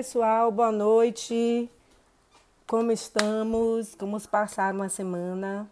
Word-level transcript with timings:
pessoal, 0.00 0.50
boa 0.50 0.72
noite. 0.72 1.70
Como 2.66 2.90
estamos? 2.90 3.94
Como 3.94 4.18
passaram 4.28 4.78
uma 4.78 4.88
semana? 4.88 5.70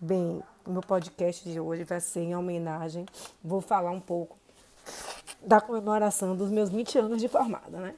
Bem, 0.00 0.42
o 0.66 0.70
meu 0.72 0.82
podcast 0.82 1.48
de 1.48 1.60
hoje 1.60 1.84
vai 1.84 2.00
ser 2.00 2.22
em 2.22 2.34
homenagem. 2.34 3.06
Vou 3.40 3.60
falar 3.60 3.92
um 3.92 4.00
pouco 4.00 4.36
da 5.40 5.60
comemoração 5.60 6.34
dos 6.34 6.50
meus 6.50 6.68
20 6.68 6.98
anos 6.98 7.20
de 7.20 7.28
formada, 7.28 7.78
né? 7.78 7.94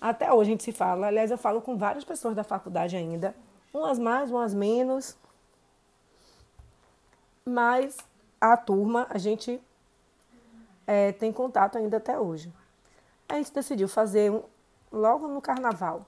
Até 0.00 0.32
hoje 0.32 0.50
a 0.50 0.52
gente 0.52 0.62
se 0.62 0.70
fala, 0.70 1.08
aliás, 1.08 1.32
eu 1.32 1.36
falo 1.36 1.60
com 1.60 1.76
várias 1.76 2.04
pessoas 2.04 2.36
da 2.36 2.44
faculdade 2.44 2.94
ainda, 2.94 3.34
umas 3.74 3.98
mais, 3.98 4.30
umas 4.30 4.54
menos. 4.54 5.16
Mas 7.44 7.96
a 8.40 8.56
turma, 8.56 9.08
a 9.10 9.18
gente 9.18 9.60
é, 10.86 11.10
tem 11.10 11.32
contato 11.32 11.78
ainda 11.78 11.96
até 11.96 12.16
hoje. 12.16 12.48
A 13.32 13.36
gente 13.36 13.50
decidiu 13.50 13.88
fazer 13.88 14.30
um, 14.30 14.42
logo 14.92 15.26
no 15.26 15.40
carnaval. 15.40 16.06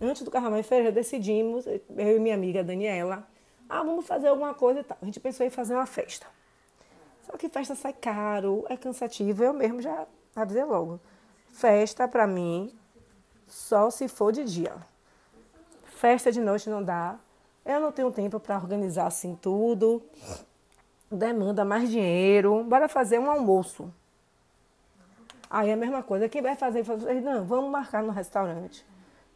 Antes 0.00 0.22
do 0.22 0.30
carnaval 0.30 0.60
em 0.60 0.62
fevereiro, 0.62 0.94
decidimos, 0.94 1.66
eu 1.66 1.80
e 2.16 2.20
minha 2.20 2.36
amiga 2.36 2.62
Daniela, 2.62 3.26
ah, 3.68 3.82
vamos 3.82 4.06
fazer 4.06 4.28
alguma 4.28 4.54
coisa 4.54 4.78
e 4.78 4.84
tal. 4.84 4.96
A 5.02 5.04
gente 5.04 5.18
pensou 5.18 5.44
em 5.44 5.50
fazer 5.50 5.74
uma 5.74 5.86
festa. 5.86 6.24
Só 7.24 7.36
que 7.36 7.48
festa 7.48 7.74
sai 7.74 7.92
caro, 7.92 8.64
é 8.68 8.76
cansativo. 8.76 9.42
Eu 9.42 9.52
mesmo 9.52 9.82
já 9.82 10.06
avisei 10.36 10.62
logo. 10.62 11.00
Festa, 11.48 12.06
para 12.06 12.28
mim, 12.28 12.72
só 13.48 13.90
se 13.90 14.06
for 14.06 14.30
de 14.30 14.44
dia. 14.44 14.76
Festa 15.82 16.30
de 16.30 16.38
noite 16.40 16.70
não 16.70 16.80
dá. 16.80 17.18
Eu 17.64 17.80
não 17.80 17.90
tenho 17.90 18.12
tempo 18.12 18.38
para 18.38 18.54
organizar 18.54 19.08
assim 19.08 19.34
tudo. 19.34 20.00
Demanda 21.10 21.64
mais 21.64 21.90
dinheiro. 21.90 22.62
Bora 22.62 22.88
fazer 22.88 23.18
um 23.18 23.28
almoço. 23.28 23.92
Aí 25.48 25.70
é 25.70 25.72
a 25.72 25.76
mesma 25.76 26.02
coisa. 26.02 26.28
Quem 26.28 26.42
vai 26.42 26.56
fazer, 26.56 26.84
não, 27.22 27.44
vamos 27.44 27.70
marcar 27.70 28.02
no 28.02 28.10
restaurante. 28.10 28.84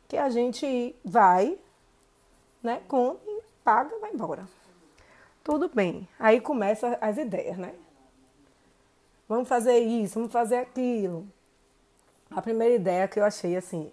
Que 0.08 0.16
a 0.16 0.28
gente 0.28 0.94
vai, 1.05 1.58
né, 2.62 2.83
come, 2.89 3.19
paga, 3.64 3.97
vai 4.00 4.12
embora. 4.12 4.44
Tudo 5.44 5.69
bem. 5.69 6.08
Aí 6.19 6.41
começam 6.41 6.97
as 7.00 7.16
ideias, 7.16 7.56
né? 7.56 7.75
Vamos 9.28 9.48
fazer 9.48 9.78
isso, 9.78 10.14
vamos 10.14 10.33
fazer 10.33 10.56
aquilo. 10.56 11.27
A 12.31 12.42
primeira 12.42 12.75
ideia 12.75 13.08
que 13.08 13.19
eu 13.19 13.25
achei 13.25 13.56
assim, 13.56 13.92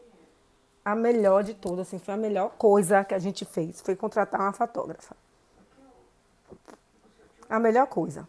a 0.83 0.95
melhor 0.95 1.43
de 1.43 1.53
todas, 1.53 1.87
assim, 1.87 1.99
foi 1.99 2.13
a 2.13 2.17
melhor 2.17 2.51
coisa 2.57 3.03
que 3.03 3.13
a 3.13 3.19
gente 3.19 3.45
fez, 3.45 3.81
foi 3.81 3.95
contratar 3.95 4.41
uma 4.41 4.53
fotógrafa. 4.53 5.15
A 7.49 7.59
melhor 7.59 7.87
coisa. 7.87 8.27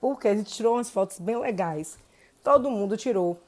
Porque 0.00 0.28
a 0.28 0.34
gente 0.34 0.52
tirou 0.52 0.74
umas 0.74 0.88
fotos 0.88 1.18
bem 1.18 1.36
legais. 1.36 1.98
Todo 2.42 2.70
mundo 2.70 2.96
tirou. 2.96 3.38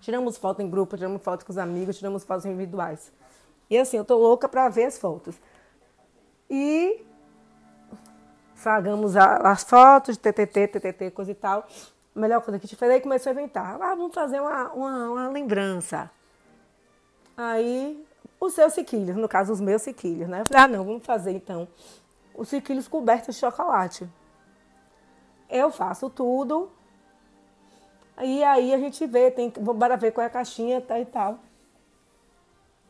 Tiramos 0.00 0.36
foto 0.36 0.60
em 0.60 0.68
grupo, 0.68 0.96
tiramos 0.96 1.22
foto 1.22 1.44
com 1.44 1.52
os 1.52 1.58
amigos, 1.58 1.96
tiramos 1.96 2.24
fotos 2.24 2.44
individuais. 2.44 3.10
E 3.70 3.78
assim, 3.78 3.96
eu 3.96 4.04
tô 4.04 4.16
louca 4.16 4.48
para 4.48 4.68
ver 4.68 4.84
as 4.84 4.98
fotos. 4.98 5.34
E 6.48 7.04
fragamos 8.54 9.16
as 9.16 9.64
fotos, 9.64 10.16
TTT, 10.16 10.68
TTT, 10.68 11.10
coisa 11.10 11.30
e 11.30 11.34
tal. 11.34 11.66
A 12.14 12.20
melhor 12.20 12.40
coisa 12.42 12.58
que 12.58 12.66
a 12.66 12.68
gente 12.68 12.78
fez, 12.78 12.92
aí 12.92 13.00
começou 13.00 13.30
a 13.30 13.32
inventar. 13.32 13.80
Ah, 13.80 13.94
vamos 13.94 14.14
fazer 14.14 14.40
uma, 14.40 14.72
uma, 14.72 15.10
uma 15.10 15.28
lembrança. 15.28 16.10
Aí, 17.36 18.06
os 18.38 18.52
seus 18.52 18.74
sequilhos, 18.74 19.16
no 19.16 19.28
caso, 19.28 19.52
os 19.52 19.60
meus 19.60 19.82
sequilhos, 19.82 20.28
né? 20.28 20.44
Falei, 20.46 20.64
ah, 20.64 20.68
não, 20.68 20.84
vamos 20.84 21.04
fazer 21.04 21.32
então 21.32 21.66
os 22.34 22.48
sequilhos 22.48 22.88
cobertos 22.88 23.34
de 23.34 23.40
chocolate. 23.40 24.08
Eu 25.48 25.70
faço 25.70 26.10
tudo. 26.10 26.70
E 28.22 28.44
aí 28.44 28.72
a 28.72 28.78
gente 28.78 29.06
vê, 29.06 29.30
tem, 29.30 29.50
bora 29.50 29.96
ver 29.96 30.12
qual 30.12 30.22
é 30.22 30.26
a 30.26 30.30
caixinha 30.30 30.80
tá, 30.80 30.98
e 30.98 31.04
tal. 31.04 31.38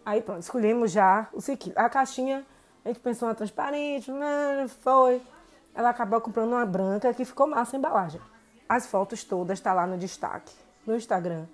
Aí 0.05 0.21
pronto, 0.21 0.41
escolhemos 0.41 0.91
já 0.91 1.29
o 1.33 1.41
sequilho. 1.41 1.75
A 1.79 1.89
caixinha, 1.89 2.45
a 2.85 2.89
gente 2.89 3.01
pensou 3.01 3.29
uma 3.29 3.35
transparente, 3.35 4.13
né, 4.13 4.69
foi. 4.83 5.23
Ela 5.75 5.91
acabou 5.91 6.21
comprando 6.21 6.53
uma 6.53 6.67
branca 6.67 7.13
que 7.15 7.25
ficou 7.25 7.47
massa 7.47 7.77
a 7.77 7.79
embalagem. 7.79 8.21
As 8.69 8.87
fotos 8.87 9.25
todas 9.25 9.59
estão 9.59 9.73
tá 9.73 9.81
lá 9.81 9.87
no 9.87 9.97
destaque, 9.97 10.55
no 10.87 10.95
Instagram. 10.95 11.47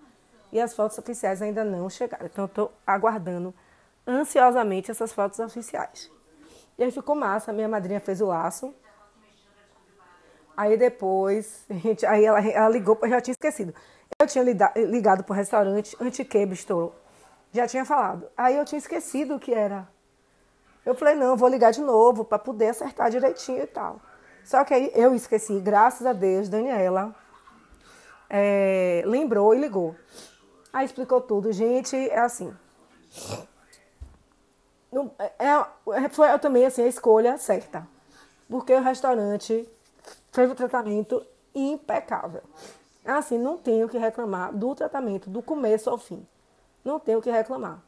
E 0.52 0.60
as 0.60 0.74
fotos 0.74 0.98
oficiais 0.98 1.40
ainda 1.40 1.64
não 1.64 1.88
chegaram. 1.88 2.26
Então 2.26 2.44
eu 2.44 2.46
estou 2.46 2.72
aguardando 2.86 3.54
ansiosamente 4.06 4.90
essas 4.90 5.12
fotos 5.12 5.38
oficiais. 5.38 6.10
E 6.76 6.82
aí 6.82 6.90
ficou 6.90 7.14
massa, 7.14 7.52
minha 7.52 7.68
madrinha 7.68 8.00
fez 8.00 8.20
o 8.20 8.26
laço. 8.26 8.74
Aí 10.56 10.76
depois, 10.76 11.64
gente, 11.70 12.04
aí 12.06 12.24
ela, 12.24 12.40
ela 12.40 12.68
ligou, 12.68 12.98
eu 13.02 13.08
já 13.08 13.20
tinha 13.20 13.32
esquecido. 13.32 13.74
Eu 14.18 14.26
tinha 14.26 14.44
ligado 14.44 15.24
para 15.24 15.32
o 15.32 15.36
restaurante 15.36 15.96
Antique 16.00 16.44
Bistro. 16.44 16.92
Já 17.52 17.66
tinha 17.66 17.84
falado. 17.84 18.28
Aí 18.36 18.56
eu 18.56 18.64
tinha 18.64 18.78
esquecido 18.78 19.36
o 19.36 19.40
que 19.40 19.52
era. 19.54 19.88
Eu 20.84 20.94
falei, 20.94 21.14
não, 21.14 21.36
vou 21.36 21.48
ligar 21.48 21.72
de 21.72 21.80
novo 21.80 22.24
para 22.24 22.38
poder 22.38 22.68
acertar 22.68 23.10
direitinho 23.10 23.62
e 23.62 23.66
tal. 23.66 24.00
Só 24.44 24.64
que 24.64 24.74
aí 24.74 24.90
eu 24.94 25.14
esqueci, 25.14 25.60
graças 25.60 26.06
a 26.06 26.12
Deus, 26.12 26.48
Daniela 26.48 27.14
é, 28.28 29.02
lembrou 29.04 29.54
e 29.54 29.60
ligou. 29.60 29.96
Aí 30.72 30.86
explicou 30.86 31.20
tudo. 31.20 31.52
Gente, 31.52 31.96
é 31.96 32.20
assim. 32.20 32.54
É, 35.38 36.04
é, 36.04 36.08
foi 36.08 36.38
também 36.38 36.64
assim, 36.64 36.82
a 36.82 36.86
escolha 36.86 37.36
certa. 37.36 37.86
Porque 38.48 38.72
o 38.72 38.82
restaurante 38.82 39.68
fez 40.32 40.50
o 40.50 40.54
tratamento 40.54 41.24
impecável. 41.54 42.42
Assim, 43.04 43.38
não 43.38 43.56
tenho 43.56 43.88
que 43.88 43.98
reclamar 43.98 44.54
do 44.54 44.74
tratamento, 44.74 45.28
do 45.30 45.42
começo 45.42 45.88
ao 45.88 45.98
fim. 45.98 46.26
Não 46.84 46.98
tenho 47.00 47.20
que 47.20 47.30
reclamar. 47.30 47.82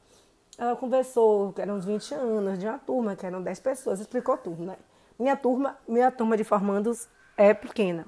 Ela 0.58 0.76
conversou, 0.76 1.52
que 1.52 1.60
eram 1.60 1.76
uns 1.76 1.84
20 1.84 2.14
anos, 2.14 2.58
de 2.58 2.66
uma 2.66 2.78
turma, 2.78 3.16
que 3.16 3.24
eram 3.24 3.42
10 3.42 3.60
pessoas, 3.60 4.00
explicou 4.00 4.36
tudo, 4.36 4.64
né? 4.64 4.76
Minha 5.18 5.36
turma, 5.36 5.78
minha 5.86 6.10
turma 6.10 6.36
de 6.36 6.44
formandos 6.44 7.08
é 7.36 7.54
pequena. 7.54 8.06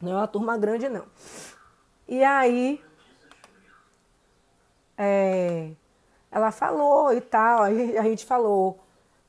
Não 0.00 0.12
é 0.12 0.16
uma 0.16 0.28
turma 0.28 0.56
grande, 0.58 0.88
não. 0.88 1.06
E 2.06 2.22
aí, 2.22 2.82
é, 4.96 5.70
ela 6.30 6.50
falou 6.50 7.12
e 7.12 7.20
tal, 7.20 7.62
aí 7.62 7.96
a 7.96 8.02
gente 8.02 8.24
falou 8.24 8.78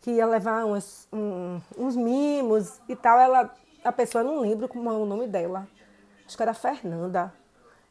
que 0.02 0.12
ia 0.12 0.26
levar 0.26 0.66
uns, 0.66 1.08
um, 1.12 1.62
uns 1.78 1.96
mimos 1.96 2.80
e 2.88 2.96
tal. 2.96 3.20
Ela, 3.20 3.54
a 3.88 3.92
pessoa, 3.92 4.24
não 4.24 4.40
lembro 4.40 4.68
como 4.68 4.90
é 4.90 4.94
o 4.94 5.06
nome 5.06 5.28
dela. 5.28 5.68
Acho 6.26 6.36
que 6.36 6.44
era 6.44 6.54
Fernanda. 6.54 7.34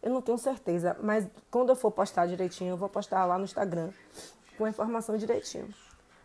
Eu 0.03 0.13
não 0.13 0.23
tenho 0.23 0.39
certeza, 0.39 0.97
mas 1.03 1.27
quando 1.51 1.71
eu 1.71 1.77
for 1.77 1.91
postar 1.91 2.27
direitinho, 2.27 2.71
eu 2.71 2.77
vou 2.77 2.89
postar 2.89 3.25
lá 3.25 3.39
no 3.39 3.45
Instagram 3.45 3.91
com 4.57 4.65
a 4.65 4.69
informação 4.69 5.17
direitinho. 5.17 5.69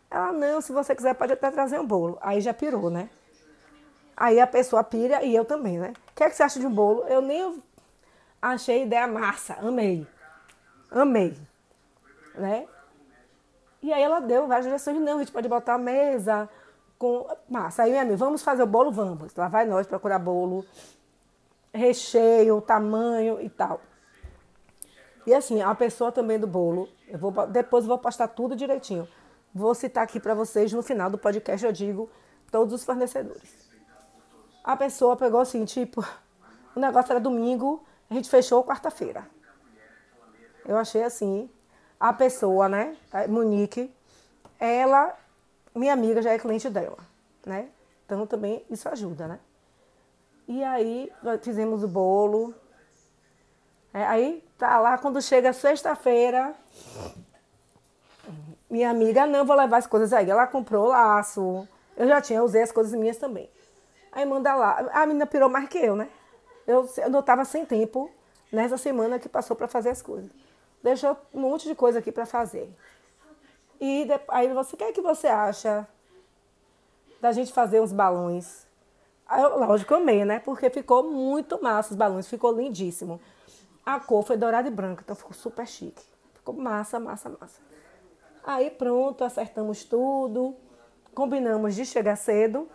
Ela, 0.09 0.31
não, 0.33 0.59
se 0.61 0.73
você 0.73 0.93
quiser, 0.93 1.15
pode 1.15 1.33
até 1.33 1.49
trazer 1.49 1.79
um 1.79 1.87
bolo. 1.87 2.17
Aí 2.21 2.41
já 2.41 2.53
pirou, 2.53 2.89
né? 2.89 3.09
Aí 4.15 4.39
a 4.39 4.45
pessoa 4.45 4.83
pira 4.83 5.23
e 5.23 5.35
eu 5.35 5.45
também, 5.45 5.79
né? 5.79 5.93
O 6.11 6.15
que, 6.15 6.23
é 6.23 6.29
que 6.29 6.35
você 6.35 6.43
acha 6.43 6.59
de 6.59 6.67
um 6.67 6.73
bolo? 6.73 7.05
Eu 7.07 7.21
nem 7.21 7.59
achei 8.41 8.83
ideia 8.83 9.07
massa, 9.07 9.55
amei. 9.55 10.05
Amei. 10.91 11.37
Né? 12.35 12.67
E 13.81 13.91
aí 13.91 14.03
ela 14.03 14.19
deu 14.19 14.47
várias 14.47 14.65
direções, 14.65 14.99
não, 14.99 15.15
a 15.15 15.19
gente 15.19 15.31
pode 15.31 15.47
botar 15.47 15.73
a 15.73 15.77
mesa 15.77 16.47
com 17.01 17.27
massa. 17.49 17.81
Aí, 17.81 17.89
minha 17.89 18.03
amiga, 18.03 18.15
vamos 18.15 18.43
fazer 18.43 18.61
o 18.61 18.67
bolo? 18.67 18.91
Vamos. 18.91 19.33
Lá 19.33 19.47
vai 19.47 19.65
nós 19.65 19.87
procurar 19.87 20.19
bolo 20.19 20.63
recheio, 21.73 22.61
tamanho 22.61 23.41
e 23.41 23.49
tal. 23.49 23.81
E 25.25 25.33
assim, 25.33 25.63
a 25.63 25.73
pessoa 25.73 26.11
também 26.11 26.37
do 26.37 26.45
bolo, 26.45 26.87
eu 27.07 27.17
vou, 27.17 27.31
depois 27.47 27.85
eu 27.85 27.87
vou 27.87 27.97
postar 27.97 28.27
tudo 28.27 28.55
direitinho. 28.55 29.07
Vou 29.51 29.73
citar 29.73 30.03
aqui 30.03 30.19
para 30.19 30.35
vocês 30.35 30.71
no 30.73 30.83
final 30.83 31.09
do 31.09 31.17
podcast, 31.17 31.65
eu 31.65 31.71
digo 31.71 32.07
todos 32.51 32.71
os 32.71 32.83
fornecedores. 32.83 33.71
A 34.63 34.77
pessoa 34.77 35.15
pegou 35.15 35.39
assim, 35.39 35.65
tipo, 35.65 36.05
o 36.75 36.79
negócio 36.79 37.11
era 37.11 37.19
domingo, 37.19 37.83
a 38.11 38.13
gente 38.13 38.29
fechou 38.29 38.63
quarta-feira. 38.63 39.27
Eu 40.67 40.77
achei 40.77 41.03
assim, 41.03 41.49
a 41.99 42.13
pessoa, 42.13 42.69
né, 42.69 42.95
Monique, 43.27 43.91
ela, 44.59 45.17
minha 45.75 45.93
amiga, 45.93 46.21
já 46.21 46.31
é 46.31 46.39
cliente 46.39 46.69
dela, 46.69 46.97
né? 47.45 47.69
Então 48.05 48.27
também 48.27 48.63
isso 48.69 48.89
ajuda, 48.89 49.27
né? 49.27 49.39
E 50.47 50.63
aí 50.63 51.11
fizemos 51.41 51.83
o 51.83 51.87
bolo. 51.87 52.53
É, 53.93 54.05
aí 54.05 54.43
tá 54.57 54.79
lá, 54.79 54.97
quando 54.97 55.21
chega 55.21 55.53
sexta-feira, 55.53 56.53
minha 58.69 58.89
amiga, 58.89 59.25
não, 59.25 59.45
vou 59.45 59.55
levar 59.55 59.77
as 59.77 59.87
coisas 59.87 60.13
aí. 60.13 60.29
Ela 60.29 60.47
comprou 60.47 60.87
laço. 60.87 61.67
Eu 61.97 62.07
já 62.07 62.21
tinha, 62.21 62.43
usei 62.43 62.61
as 62.61 62.71
coisas 62.71 62.93
minhas 62.97 63.17
também. 63.17 63.49
Aí 64.11 64.25
manda 64.25 64.53
lá. 64.55 64.89
A 64.93 65.05
menina 65.05 65.25
pirou 65.25 65.49
mais 65.49 65.67
que 65.69 65.77
eu, 65.77 65.95
né? 65.95 66.09
Eu, 66.67 66.89
eu 66.97 67.09
não 67.09 67.21
tava 67.21 67.45
sem 67.45 67.65
tempo 67.65 68.09
nessa 68.51 68.77
semana 68.77 69.19
que 69.19 69.29
passou 69.29 69.55
para 69.55 69.67
fazer 69.67 69.89
as 69.89 70.01
coisas. 70.01 70.29
Deixou 70.83 71.17
um 71.33 71.41
monte 71.41 71.67
de 71.67 71.75
coisa 71.75 71.99
aqui 71.99 72.11
para 72.11 72.25
fazer. 72.25 72.69
E 73.81 74.07
aí 74.27 74.53
você, 74.53 74.75
o 74.75 74.77
que 74.77 74.83
é 74.83 74.91
que 74.93 75.01
você 75.01 75.27
acha 75.27 75.87
da 77.19 77.31
gente 77.31 77.51
fazer 77.51 77.81
uns 77.81 77.91
balões 77.91 78.67
eu, 79.37 79.59
lógico, 79.59 79.95
amei, 79.95 80.25
né? 80.25 80.39
Porque 80.39 80.69
ficou 80.69 81.03
muito 81.03 81.61
massa 81.61 81.91
os 81.91 81.95
balões, 81.97 82.27
ficou 82.27 82.51
lindíssimo. 82.51 83.19
A 83.85 83.99
cor 83.99 84.23
foi 84.23 84.35
dourada 84.35 84.67
e 84.67 84.71
branca, 84.71 85.01
então 85.03 85.15
ficou 85.15 85.33
super 85.33 85.65
chique. 85.65 86.03
Ficou 86.33 86.53
massa, 86.53 86.99
massa, 86.99 87.29
massa. 87.29 87.61
Aí 88.43 88.69
pronto, 88.69 89.23
acertamos 89.23 89.83
tudo. 89.85 90.55
Combinamos 91.15 91.75
de 91.75 91.85
chegar 91.85 92.15
cedo 92.15 92.69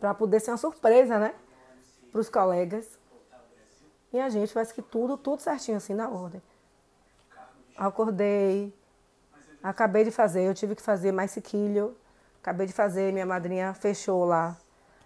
para 0.00 0.14
poder 0.14 0.40
ser 0.40 0.50
uma 0.50 0.56
surpresa, 0.56 1.18
né? 1.18 1.34
Para 2.10 2.20
os 2.20 2.28
colegas. 2.28 2.98
E 4.12 4.18
a 4.18 4.28
gente 4.30 4.52
faz 4.52 4.72
que 4.72 4.80
tudo, 4.80 5.18
tudo 5.18 5.40
certinho, 5.40 5.76
assim, 5.76 5.92
na 5.92 6.08
ordem. 6.08 6.40
Acordei, 7.76 8.74
acabei 9.62 10.04
de 10.04 10.10
fazer, 10.10 10.42
eu 10.42 10.54
tive 10.54 10.74
que 10.74 10.82
fazer 10.82 11.12
mais 11.12 11.30
sequilho. 11.30 11.96
Acabei 12.40 12.66
de 12.66 12.72
fazer, 12.72 13.12
minha 13.12 13.26
madrinha 13.26 13.74
fechou 13.74 14.24
lá 14.24 14.56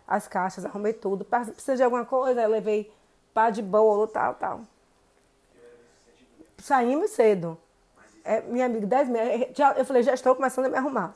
as 0.07 0.29
caixas, 0.29 0.65
arrumei 0.65 0.93
tudo. 0.93 1.25
Precisa 1.25 1.77
de 1.77 1.83
alguma 1.83 2.05
coisa, 2.05 2.43
eu 2.43 2.49
levei 2.49 2.93
pá 3.33 3.51
de 3.51 3.63
bolo, 3.63 4.07
tal, 4.07 4.35
tal. 4.35 4.61
Saímos 6.59 7.11
cedo. 7.11 7.59
É, 8.25 8.41
minha 8.43 8.67
amiga, 8.67 8.87
10 8.87 9.09
meia, 9.09 9.51
já, 9.53 9.73
eu 9.73 9.85
falei, 9.85 10.03
já 10.03 10.15
estou 10.15 10.37
começando 10.37 10.67
a 10.67 10.69
me 10.69 10.77
arrumar. 10.77 11.15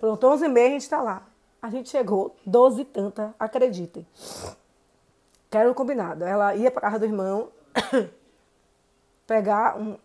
Pronto, 0.00 0.26
11 0.26 0.44
e 0.44 0.48
meia 0.48 0.68
a 0.68 0.70
gente 0.70 0.82
está 0.82 1.00
lá. 1.00 1.22
A 1.62 1.70
gente 1.70 1.88
chegou 1.88 2.34
12 2.44 2.80
e 2.80 2.84
tanta, 2.84 3.34
acreditem. 3.38 4.06
Quero 5.50 5.70
um 5.70 5.74
combinado. 5.74 6.24
Ela 6.24 6.54
ia 6.56 6.70
para 6.70 6.80
casa 6.80 6.98
do 6.98 7.04
irmão 7.04 7.48
pegar 9.26 9.78
um, 9.78 9.96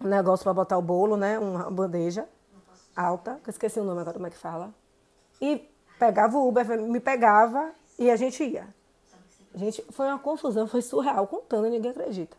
um 0.00 0.08
negócio 0.08 0.44
para 0.44 0.54
botar 0.54 0.78
o 0.78 0.82
bolo, 0.82 1.16
né? 1.16 1.38
Uma 1.38 1.70
bandeja 1.70 2.26
alta, 2.96 3.40
que 3.42 3.50
eu 3.50 3.52
esqueci 3.52 3.78
o 3.78 3.84
nome 3.84 4.00
agora, 4.00 4.14
como 4.14 4.26
é 4.26 4.30
que 4.30 4.36
fala. 4.36 4.72
E 5.40 5.68
pegava 5.98 6.36
o 6.36 6.48
Uber, 6.48 6.66
me 6.80 7.00
pegava 7.00 7.70
e 7.98 8.10
a 8.10 8.16
gente 8.16 8.42
ia. 8.42 8.66
Gente, 9.54 9.84
foi 9.90 10.06
uma 10.06 10.18
confusão, 10.18 10.66
foi 10.66 10.82
surreal, 10.82 11.26
contando, 11.26 11.68
ninguém 11.68 11.90
acredita. 11.90 12.36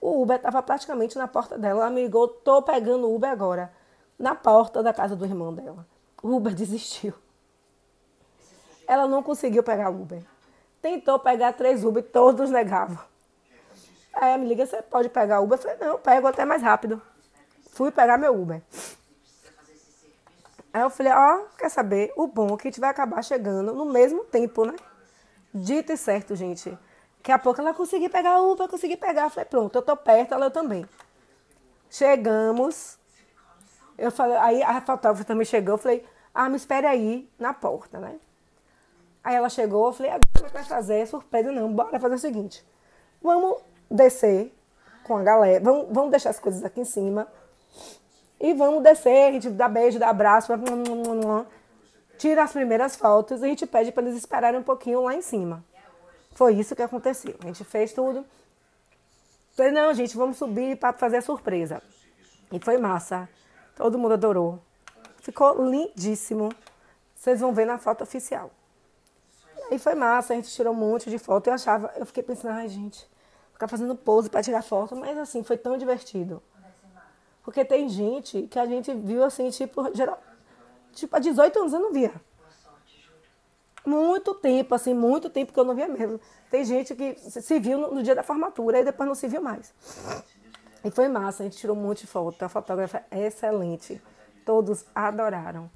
O 0.00 0.22
Uber 0.22 0.36
estava 0.36 0.62
praticamente 0.62 1.18
na 1.18 1.28
porta 1.28 1.58
dela. 1.58 1.82
Ela 1.82 1.90
me 1.90 2.02
ligou, 2.02 2.28
tô 2.28 2.62
pegando 2.62 3.08
o 3.08 3.14
Uber 3.14 3.30
agora. 3.30 3.72
Na 4.18 4.34
porta 4.34 4.82
da 4.82 4.92
casa 4.92 5.14
do 5.14 5.24
irmão 5.24 5.52
dela. 5.52 5.86
O 6.22 6.34
Uber 6.34 6.54
desistiu. 6.54 7.12
Ela 8.86 9.06
não 9.06 9.22
conseguiu 9.22 9.62
pegar 9.62 9.90
o 9.90 10.00
Uber. 10.00 10.22
Tentou 10.80 11.18
pegar 11.18 11.52
três 11.54 11.84
Uber, 11.84 12.02
todos 12.02 12.50
negavam. 12.50 12.98
Aí 14.16 14.30
ela 14.30 14.38
me 14.38 14.48
liga, 14.48 14.64
você 14.64 14.80
pode 14.80 15.10
pegar 15.10 15.40
o 15.40 15.44
Uber? 15.44 15.58
Eu 15.58 15.62
falei, 15.62 15.76
não, 15.78 15.86
eu 15.88 15.98
pego 15.98 16.26
até 16.26 16.46
mais 16.46 16.62
rápido. 16.62 17.00
Fui 17.72 17.90
pegar 17.90 18.16
meu 18.16 18.34
Uber. 18.34 18.62
Aí 20.72 20.80
eu 20.80 20.88
falei, 20.88 21.12
ó, 21.12 21.36
oh, 21.36 21.56
quer 21.56 21.68
saber? 21.68 22.14
O 22.16 22.26
bom 22.26 22.54
é 22.54 22.56
que 22.56 22.68
a 22.68 22.70
gente 22.70 22.80
vai 22.80 22.88
acabar 22.88 23.22
chegando 23.22 23.74
no 23.74 23.84
mesmo 23.84 24.24
tempo, 24.24 24.64
né? 24.64 24.74
Dito 25.52 25.92
e 25.92 25.96
certo, 25.98 26.34
gente. 26.34 26.70
Daqui 27.18 27.30
a 27.30 27.38
pouco 27.38 27.60
ela 27.60 27.74
conseguiu 27.74 28.08
pegar 28.08 28.40
o 28.40 28.52
Uber, 28.52 28.66
consegui 28.68 28.96
pegar. 28.96 29.24
Eu 29.24 29.30
falei, 29.30 29.44
pronto, 29.44 29.76
eu 29.76 29.82
tô 29.82 29.94
perto, 29.94 30.32
ela 30.32 30.50
também. 30.50 30.86
Chegamos. 31.90 32.98
Eu 33.98 34.10
falei, 34.10 34.36
aí 34.38 34.62
a 34.62 34.80
fotógrafa 34.80 35.24
também 35.24 35.44
chegou, 35.44 35.74
eu 35.74 35.78
falei, 35.78 36.06
ah, 36.34 36.48
me 36.48 36.56
espere 36.56 36.86
aí 36.86 37.30
na 37.38 37.52
porta, 37.52 37.98
né? 37.98 38.18
Aí 39.22 39.34
ela 39.34 39.50
chegou, 39.50 39.86
eu 39.86 39.92
falei, 39.92 40.12
agora 40.12 40.26
é 40.36 40.42
que 40.42 40.52
vai 40.52 40.64
fazer? 40.64 41.06
Surpresa, 41.06 41.52
não, 41.52 41.70
bora 41.70 42.00
fazer 42.00 42.14
o 42.14 42.18
seguinte. 42.18 42.64
Vamos 43.22 43.62
descer 43.90 44.52
com 45.04 45.16
a 45.16 45.22
galera, 45.22 45.62
vamos, 45.62 45.86
vamos 45.90 46.10
deixar 46.10 46.30
as 46.30 46.38
coisas 46.38 46.64
aqui 46.64 46.80
em 46.80 46.84
cima 46.84 47.28
e 48.38 48.52
vamos 48.52 48.82
descer, 48.82 49.28
a 49.28 49.32
gente 49.32 49.48
dá 49.50 49.68
beijo, 49.68 49.98
dá 49.98 50.08
abraço, 50.08 50.52
tira 52.18 52.42
as 52.42 52.52
primeiras 52.52 52.96
fotos 52.96 53.40
e 53.40 53.44
a 53.44 53.48
gente 53.48 53.66
pede 53.66 53.92
para 53.92 54.02
eles 54.02 54.16
esperarem 54.16 54.60
um 54.60 54.62
pouquinho 54.62 55.02
lá 55.02 55.14
em 55.14 55.22
cima. 55.22 55.64
Foi 56.32 56.54
isso 56.54 56.76
que 56.76 56.82
aconteceu. 56.82 57.34
A 57.42 57.46
gente 57.46 57.64
fez 57.64 57.94
tudo. 57.94 58.24
Falei, 59.54 59.72
não, 59.72 59.94
gente, 59.94 60.14
vamos 60.14 60.36
subir 60.36 60.76
para 60.76 60.92
fazer 60.92 61.16
a 61.16 61.22
surpresa. 61.22 61.82
E 62.52 62.60
foi 62.60 62.76
massa. 62.76 63.26
Todo 63.74 63.98
mundo 63.98 64.12
adorou. 64.12 64.58
Ficou 65.22 65.64
lindíssimo. 65.66 66.50
Vocês 67.14 67.40
vão 67.40 67.54
ver 67.54 67.64
na 67.64 67.78
foto 67.78 68.04
oficial. 68.04 68.50
E 69.70 69.78
foi 69.78 69.94
massa, 69.94 70.34
a 70.34 70.36
gente 70.36 70.50
tirou 70.50 70.74
um 70.74 70.76
monte 70.76 71.08
de 71.08 71.18
foto. 71.18 71.46
Eu 71.46 71.54
achava, 71.54 71.90
eu 71.96 72.04
fiquei 72.04 72.22
pensando, 72.22 72.52
ai, 72.52 72.68
gente, 72.68 73.08
ficar 73.56 73.68
fazendo 73.68 73.96
pose 73.96 74.28
para 74.28 74.42
tirar 74.42 74.62
foto, 74.62 74.94
mas 74.94 75.16
assim, 75.16 75.42
foi 75.42 75.56
tão 75.56 75.78
divertido. 75.78 76.42
Porque 77.42 77.64
tem 77.64 77.88
gente 77.88 78.42
que 78.42 78.58
a 78.58 78.66
gente 78.66 78.92
viu 78.92 79.24
assim, 79.24 79.48
tipo, 79.50 79.94
geral, 79.94 80.20
tipo, 80.92 81.16
há 81.16 81.18
18 81.18 81.58
anos 81.58 81.72
eu 81.72 81.80
não 81.80 81.92
via. 81.92 82.12
Muito 83.86 84.34
tempo, 84.34 84.74
assim, 84.74 84.92
muito 84.92 85.30
tempo 85.30 85.52
que 85.52 85.58
eu 85.58 85.64
não 85.64 85.74
via 85.74 85.88
mesmo. 85.88 86.20
Tem 86.50 86.64
gente 86.64 86.94
que 86.94 87.14
se 87.18 87.58
viu 87.58 87.78
no, 87.78 88.02
dia 88.02 88.14
da 88.14 88.22
formatura 88.22 88.80
e 88.80 88.84
depois 88.84 89.08
não 89.08 89.14
se 89.14 89.26
viu 89.26 89.40
mais. 89.40 89.72
E 90.84 90.90
foi 90.90 91.08
massa, 91.08 91.42
a 91.42 91.46
gente 91.46 91.56
tirou 91.56 91.76
um 91.76 91.80
monte 91.80 92.00
de 92.00 92.08
foto. 92.08 92.42
A 92.42 92.48
fotógrafa 92.48 93.04
é 93.10 93.26
excelente. 93.26 94.02
Todos 94.44 94.84
adoraram. 94.94 95.70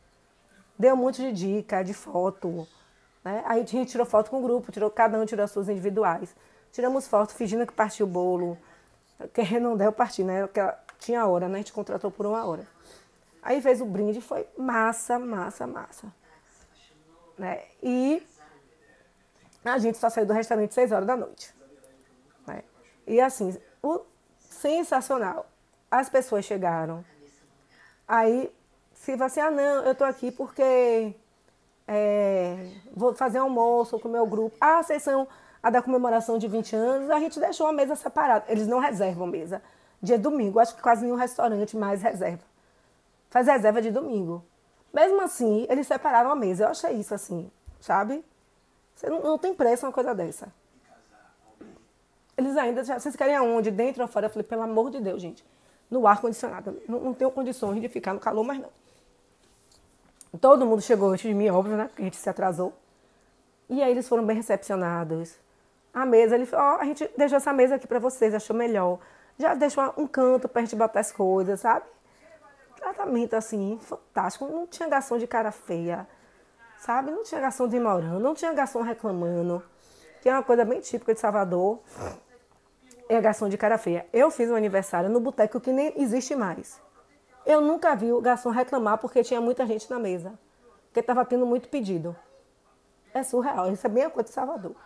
Deu 0.78 0.94
um 0.94 0.98
monte 0.98 1.22
de 1.22 1.32
dica, 1.32 1.82
de 1.82 1.94
foto. 1.94 2.66
Né? 3.24 3.42
Aí 3.46 3.62
a 3.62 3.64
gente 3.64 3.86
tirou 3.86 4.04
foto 4.04 4.30
com 4.30 4.40
o 4.40 4.42
grupo, 4.42 4.70
tirou, 4.70 4.90
cada 4.90 5.18
um 5.18 5.24
tirou 5.24 5.44
as 5.44 5.50
suas 5.50 5.68
individuais. 5.68 6.34
Tiramos 6.72 7.06
foto 7.06 7.34
fingindo 7.34 7.66
que 7.66 7.72
partiu 7.72 8.06
o 8.06 8.08
bolo. 8.08 8.58
Que 9.34 9.58
não 9.60 9.76
deu 9.76 9.92
partir, 9.92 10.24
né? 10.24 10.46
Porque 10.46 10.60
tinha 10.98 11.26
hora, 11.26 11.48
né? 11.48 11.54
A 11.54 11.58
gente 11.58 11.72
contratou 11.72 12.10
por 12.10 12.26
uma 12.26 12.44
hora. 12.44 12.66
Aí 13.42 13.60
fez 13.60 13.80
o 13.80 13.86
brinde, 13.86 14.20
foi 14.20 14.46
massa, 14.56 15.18
massa, 15.18 15.66
massa. 15.66 16.12
Né? 17.38 17.64
E 17.82 18.22
a 19.64 19.78
gente 19.78 19.98
só 19.98 20.10
saiu 20.10 20.26
do 20.26 20.32
restaurante 20.32 20.74
seis 20.74 20.92
horas 20.92 21.06
da 21.06 21.16
noite. 21.16 21.54
Né? 22.46 22.62
E 23.06 23.20
assim, 23.20 23.56
o 23.82 24.00
sensacional. 24.38 25.46
As 25.90 26.08
pessoas 26.08 26.44
chegaram. 26.44 27.04
Aí 28.06 28.52
se 28.94 29.16
vai 29.16 29.26
assim, 29.26 29.40
ah 29.40 29.50
não, 29.50 29.84
eu 29.84 29.94
tô 29.94 30.04
aqui 30.04 30.30
porque 30.30 31.14
é, 31.88 32.70
vou 32.92 33.14
fazer 33.14 33.38
almoço 33.38 33.98
com 33.98 34.08
o 34.08 34.12
meu 34.12 34.26
grupo. 34.26 34.56
Ah, 34.60 34.82
vocês 34.82 35.02
são 35.02 35.26
a 35.62 35.70
da 35.70 35.82
comemoração 35.82 36.38
de 36.38 36.48
20 36.48 36.74
anos, 36.74 37.10
a 37.10 37.18
gente 37.18 37.38
deixou 37.38 37.66
a 37.66 37.72
mesa 37.72 37.94
separada. 37.94 38.44
Eles 38.48 38.66
não 38.66 38.78
reservam 38.78 39.26
mesa 39.26 39.62
dia 40.02 40.18
domingo. 40.18 40.58
Acho 40.58 40.74
que 40.74 40.82
quase 40.82 41.04
nenhum 41.04 41.16
restaurante 41.16 41.76
mais 41.76 42.02
reserva. 42.02 42.42
Faz 43.28 43.46
reserva 43.46 43.82
de 43.82 43.90
domingo. 43.90 44.44
Mesmo 44.92 45.20
assim, 45.20 45.66
eles 45.68 45.86
separaram 45.86 46.30
a 46.30 46.36
mesa. 46.36 46.64
Eu 46.64 46.68
achei 46.68 46.92
isso 46.92 47.14
assim, 47.14 47.50
sabe? 47.80 48.24
Você 48.94 49.08
não, 49.08 49.22
não 49.22 49.38
tem 49.38 49.54
preço 49.54 49.86
uma 49.86 49.92
coisa 49.92 50.14
dessa. 50.14 50.52
Eles 52.36 52.56
ainda, 52.56 52.82
vocês 52.82 53.14
querem 53.14 53.36
aonde? 53.36 53.70
Dentro 53.70 54.02
ou 54.02 54.08
fora? 54.08 54.26
Eu 54.26 54.30
falei, 54.30 54.44
pelo 54.44 54.62
amor 54.62 54.90
de 54.90 55.00
Deus, 55.00 55.20
gente. 55.20 55.44
No 55.90 56.06
ar-condicionado. 56.06 56.80
Não, 56.88 57.00
não 57.00 57.14
tenho 57.14 57.30
condições 57.30 57.80
de 57.80 57.88
ficar 57.88 58.14
no 58.14 58.20
calor, 58.20 58.42
mas 58.44 58.58
não. 58.58 58.70
Todo 60.40 60.64
mundo 60.64 60.80
chegou 60.80 61.10
antes 61.10 61.28
de 61.28 61.34
mim, 61.34 61.50
óbvio, 61.50 61.76
né? 61.76 61.86
Porque 61.86 62.02
a 62.02 62.04
gente 62.04 62.16
se 62.16 62.28
atrasou. 62.28 62.72
E 63.68 63.82
aí 63.82 63.90
eles 63.90 64.08
foram 64.08 64.24
bem 64.24 64.36
recepcionados. 64.36 65.36
A 65.92 66.06
mesa, 66.06 66.34
ele 66.36 66.46
falou, 66.46 66.76
oh, 66.76 66.80
a 66.80 66.84
gente 66.84 67.10
deixou 67.16 67.36
essa 67.36 67.52
mesa 67.52 67.74
aqui 67.74 67.86
para 67.86 67.98
vocês, 67.98 68.34
achou 68.34 68.54
melhor 68.54 68.98
já 69.40 69.54
deixou 69.54 69.92
um 69.96 70.06
canto 70.06 70.48
para 70.48 70.60
a 70.60 70.64
gente 70.64 70.76
botar 70.76 71.00
as 71.00 71.10
coisas, 71.10 71.60
sabe? 71.60 71.86
Tratamento 72.76 73.34
assim, 73.34 73.78
fantástico. 73.80 74.46
Não 74.46 74.66
tinha 74.66 74.88
garçom 74.88 75.16
de 75.18 75.26
cara 75.26 75.50
feia, 75.50 76.06
sabe? 76.78 77.10
Não 77.10 77.24
tinha 77.24 77.40
garçom 77.40 77.66
demorando, 77.66 78.20
não 78.20 78.34
tinha 78.34 78.52
garçom 78.52 78.82
reclamando. 78.82 79.62
Que 80.20 80.28
é 80.28 80.32
uma 80.32 80.42
coisa 80.42 80.64
bem 80.64 80.80
típica 80.80 81.14
de 81.14 81.20
Salvador. 81.20 81.80
É 83.08 83.20
garçom 83.20 83.48
de 83.48 83.56
cara 83.56 83.78
feia. 83.78 84.06
Eu 84.12 84.30
fiz 84.30 84.50
um 84.50 84.54
aniversário 84.54 85.08
no 85.08 85.18
boteco 85.18 85.58
que 85.58 85.72
nem 85.72 85.92
existe 85.96 86.36
mais. 86.36 86.80
Eu 87.44 87.60
nunca 87.60 87.94
vi 87.96 88.12
o 88.12 88.20
garçom 88.20 88.50
reclamar 88.50 88.98
porque 88.98 89.24
tinha 89.24 89.40
muita 89.40 89.66
gente 89.66 89.90
na 89.90 89.98
mesa. 89.98 90.38
Porque 90.86 91.00
estava 91.00 91.24
tendo 91.24 91.46
muito 91.46 91.68
pedido. 91.68 92.14
É 93.12 93.22
surreal. 93.22 93.72
Isso 93.72 93.86
é 93.86 93.90
bem 93.90 94.04
a 94.04 94.10
coisa 94.10 94.28
de 94.28 94.34
Salvador. 94.34 94.76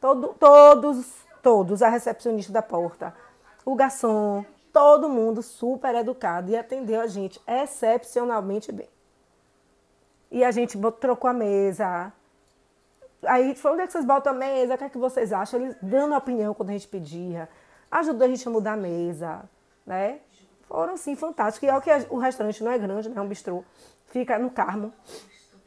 Todo, 0.00 0.28
todos, 0.38 1.14
todos, 1.42 1.82
a 1.82 1.88
recepcionista 1.88 2.52
da 2.52 2.62
porta, 2.62 3.14
o 3.64 3.74
garçom, 3.74 4.44
todo 4.72 5.08
mundo 5.08 5.42
super 5.42 5.94
educado 5.94 6.50
e 6.50 6.56
atendeu 6.56 7.00
a 7.00 7.06
gente 7.06 7.40
excepcionalmente 7.46 8.70
bem. 8.70 8.88
E 10.30 10.44
a 10.44 10.50
gente 10.50 10.78
trocou 11.00 11.28
a 11.28 11.32
mesa. 11.32 12.12
Aí 13.24 13.44
a 13.44 13.46
gente 13.48 13.60
falou, 13.60 13.74
onde 13.74 13.84
é 13.84 13.86
que 13.86 13.92
vocês 13.92 14.04
botam 14.04 14.32
a 14.32 14.36
mesa? 14.36 14.74
O 14.74 14.78
que 14.78 14.84
é 14.84 14.88
que 14.88 14.98
vocês 14.98 15.32
acham? 15.32 15.60
Eles 15.60 15.76
dando 15.82 16.14
opinião 16.14 16.54
quando 16.54 16.70
a 16.70 16.72
gente 16.72 16.86
pedia. 16.86 17.48
Ajudou 17.90 18.24
a 18.24 18.28
gente 18.28 18.46
a 18.46 18.50
mudar 18.50 18.74
a 18.74 18.76
mesa, 18.76 19.42
né? 19.86 20.20
Foram, 20.68 20.96
sim, 20.96 21.16
fantásticos. 21.16 21.66
E 21.66 21.70
é 21.70 21.76
o 21.76 21.80
que 21.80 21.90
o 22.10 22.18
restaurante 22.18 22.62
não 22.62 22.70
é 22.70 22.78
grande, 22.78 23.08
né? 23.08 23.14
É 23.16 23.20
um 23.20 23.26
bistrô. 23.26 23.64
Fica 24.06 24.38
no 24.38 24.50
Carmo. 24.50 24.92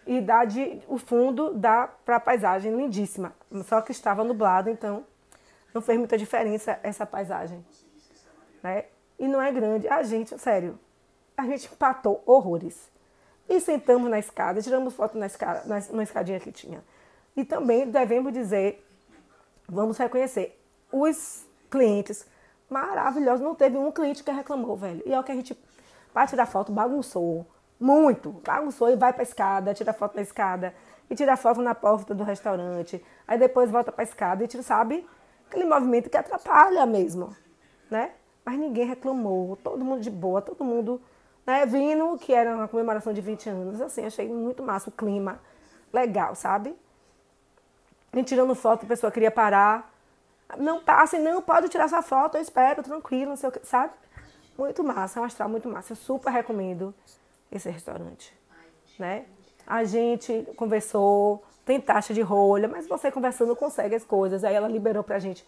E 0.06 0.20
dá 0.20 0.46
de, 0.46 0.82
o 0.88 0.98
fundo 0.98 1.54
dá 1.54 1.88
para 2.06 2.16
a 2.16 2.20
paisagem 2.20 2.76
lindíssima. 2.76 3.34
Só 3.66 3.82
que 3.82 3.92
estava 3.92 4.24
nublado, 4.24 4.70
então 4.70 5.06
não 5.74 5.82
fez 5.82 5.98
muita 5.98 6.18
diferença 6.18 6.80
essa 6.84 7.06
paisagem 7.06 7.64
né? 8.62 8.86
E 9.18 9.28
não 9.28 9.42
é 9.42 9.52
grande. 9.52 9.88
A 9.88 10.04
gente, 10.04 10.38
sério, 10.40 10.80
a 11.36 11.46
gente 11.46 11.70
empatou 11.72 12.22
horrores. 12.26 12.90
E 13.50 13.60
sentamos 13.60 14.10
na 14.10 14.20
escada, 14.20 14.62
tiramos 14.62 14.94
foto 14.94 15.18
na, 15.18 15.26
escada, 15.26 15.64
na, 15.66 15.80
na 15.92 16.04
escadinha 16.04 16.40
que 16.40 16.52
tinha. 16.52 16.84
E 17.36 17.44
também 17.44 17.90
devemos 17.90 18.32
dizer, 18.32 18.86
vamos 19.68 19.98
reconhecer, 19.98 20.60
os 20.92 21.46
clientes 21.70 22.26
maravilhosos. 22.70 23.42
Não 23.42 23.56
teve 23.56 23.78
um 23.78 23.92
cliente 23.92 24.24
que 24.24 24.32
reclamou, 24.32 24.76
velho. 24.76 25.02
E 25.06 25.14
é 25.14 25.20
o 25.20 25.24
que 25.24 25.32
a 25.32 25.36
gente, 25.36 25.58
para 26.14 26.28
tirar 26.28 26.46
foto, 26.46 26.72
bagunçou. 26.72 27.46
Muito. 27.82 28.30
Bagunçou 28.46 28.92
e 28.92 28.96
vai 28.96 29.12
pra 29.12 29.24
escada, 29.24 29.74
tira 29.74 29.92
foto 29.92 30.16
na 30.16 30.22
escada. 30.22 30.72
E 31.10 31.16
tira 31.16 31.36
foto 31.36 31.64
na 31.64 31.74
porta 31.74 32.14
do 32.14 32.24
restaurante. 32.24 33.04
Aí 33.28 33.40
depois 33.40 33.72
volta 33.72 33.92
pra 33.92 34.04
escada 34.04 34.44
e 34.44 34.48
tira, 34.48 34.62
sabe? 34.62 35.06
Aquele 35.48 35.66
movimento 35.66 36.08
que 36.08 36.16
atrapalha 36.16 36.86
mesmo, 36.86 37.36
né? 37.90 38.12
Mas 38.46 38.60
ninguém 38.60 38.86
reclamou. 38.86 39.58
Todo 39.58 39.84
mundo 39.84 40.00
de 40.00 40.12
boa, 40.12 40.44
todo 40.44 40.64
mundo 40.64 41.02
né, 41.46 41.66
vindo, 41.66 42.18
que 42.20 42.32
era 42.32 42.56
uma 42.56 42.68
comemoração 42.68 43.12
de 43.12 43.20
20 43.20 43.50
anos. 43.50 43.82
Assim, 43.82 44.06
achei 44.06 44.30
muito 44.30 44.62
massa 44.62 44.90
o 44.90 44.94
clima. 44.94 45.42
Legal, 45.92 46.36
sabe? 46.36 46.76
E 48.14 48.24
tirando 48.24 48.54
foto, 48.54 48.86
a 48.86 48.88
pessoa 48.88 49.12
queria 49.12 49.32
parar. 49.32 49.92
Não 50.58 50.84
passe, 50.84 51.18
não, 51.18 51.42
pode 51.42 51.68
tirar 51.68 51.86
essa 51.86 52.02
foto, 52.04 52.38
eu 52.38 52.42
espero, 52.42 52.84
tranquilo, 52.84 53.30
não 53.30 53.38
sei 53.38 53.50
o 53.50 53.52
que, 53.52 53.66
sabe? 53.66 53.94
Muito 54.58 54.84
massa, 54.84 55.20
é 55.20 55.22
um 55.24 55.26
astral 55.26 55.50
muito 55.50 55.68
massa. 55.68 55.94
Eu 55.94 55.98
super 55.98 56.30
recomendo 56.30 56.94
esse 57.52 57.70
restaurante, 57.70 58.34
né? 58.98 59.26
A 59.68 59.84
gente 59.84 60.48
conversou, 60.56 61.44
tem 61.66 61.80
taxa 61.80 62.14
de 62.14 62.22
rolha, 62.22 62.68
mas 62.68 62.88
você 62.88 63.12
conversando 63.12 63.56
consegue 63.56 63.96
as 63.96 64.04
coisas. 64.04 64.44
Aí 64.44 64.54
ela 64.54 64.68
liberou 64.68 65.04
pra 65.04 65.20
gente 65.20 65.46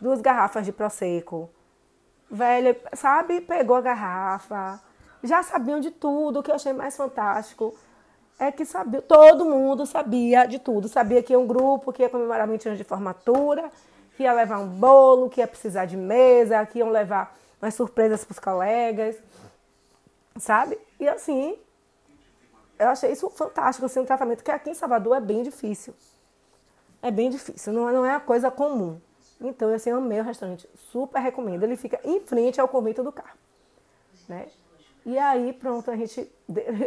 duas 0.00 0.20
garrafas 0.20 0.64
de 0.64 0.72
Prosecco. 0.72 1.50
Velha, 2.30 2.76
sabe? 2.94 3.40
Pegou 3.40 3.76
a 3.76 3.80
garrafa. 3.80 4.80
Já 5.22 5.42
sabiam 5.42 5.80
de 5.80 5.90
tudo, 5.90 6.40
o 6.40 6.42
que 6.42 6.50
eu 6.50 6.54
achei 6.54 6.72
mais 6.72 6.96
fantástico 6.96 7.74
é 8.38 8.52
que 8.52 8.64
sabia, 8.64 9.00
todo 9.00 9.44
mundo 9.44 9.86
sabia 9.86 10.46
de 10.46 10.58
tudo. 10.58 10.88
Sabia 10.88 11.22
que 11.22 11.32
ia 11.32 11.38
um 11.38 11.46
grupo 11.46 11.92
que 11.92 12.02
ia 12.02 12.08
comemorar 12.08 12.46
20 12.46 12.66
anos 12.66 12.78
de 12.78 12.84
formatura, 12.84 13.70
que 14.16 14.22
ia 14.22 14.32
levar 14.32 14.58
um 14.58 14.68
bolo, 14.68 15.28
que 15.28 15.40
ia 15.40 15.46
precisar 15.46 15.86
de 15.86 15.96
mesa, 15.96 16.64
que 16.66 16.78
iam 16.78 16.90
levar 16.90 17.36
umas 17.60 17.74
surpresas 17.74 18.24
para 18.24 18.32
os 18.32 18.38
colegas, 18.38 19.16
sabe? 20.38 20.78
E 20.98 21.08
assim, 21.08 21.58
eu 22.78 22.88
achei 22.88 23.10
isso 23.12 23.28
fantástico, 23.30 23.86
assim, 23.86 24.00
um 24.00 24.04
tratamento 24.04 24.44
que 24.44 24.50
aqui 24.50 24.70
em 24.70 24.74
Salvador 24.74 25.16
é 25.16 25.20
bem 25.20 25.42
difícil. 25.42 25.94
É 27.02 27.10
bem 27.10 27.30
difícil, 27.30 27.72
não, 27.72 27.90
não 27.92 28.06
é 28.06 28.14
a 28.14 28.20
coisa 28.20 28.50
comum. 28.50 29.00
Então, 29.40 29.68
eu 29.68 29.76
assim, 29.76 29.90
amei 29.90 30.20
o 30.20 30.24
restaurante, 30.24 30.68
super 30.90 31.20
recomendo. 31.20 31.62
Ele 31.62 31.76
fica 31.76 32.00
em 32.04 32.20
frente 32.20 32.60
ao 32.60 32.68
convento 32.68 33.02
do 33.02 33.12
carro, 33.12 33.36
né? 34.28 34.48
E 35.04 35.16
aí, 35.18 35.52
pronto, 35.52 35.90
a 35.90 35.96
gente 35.96 36.28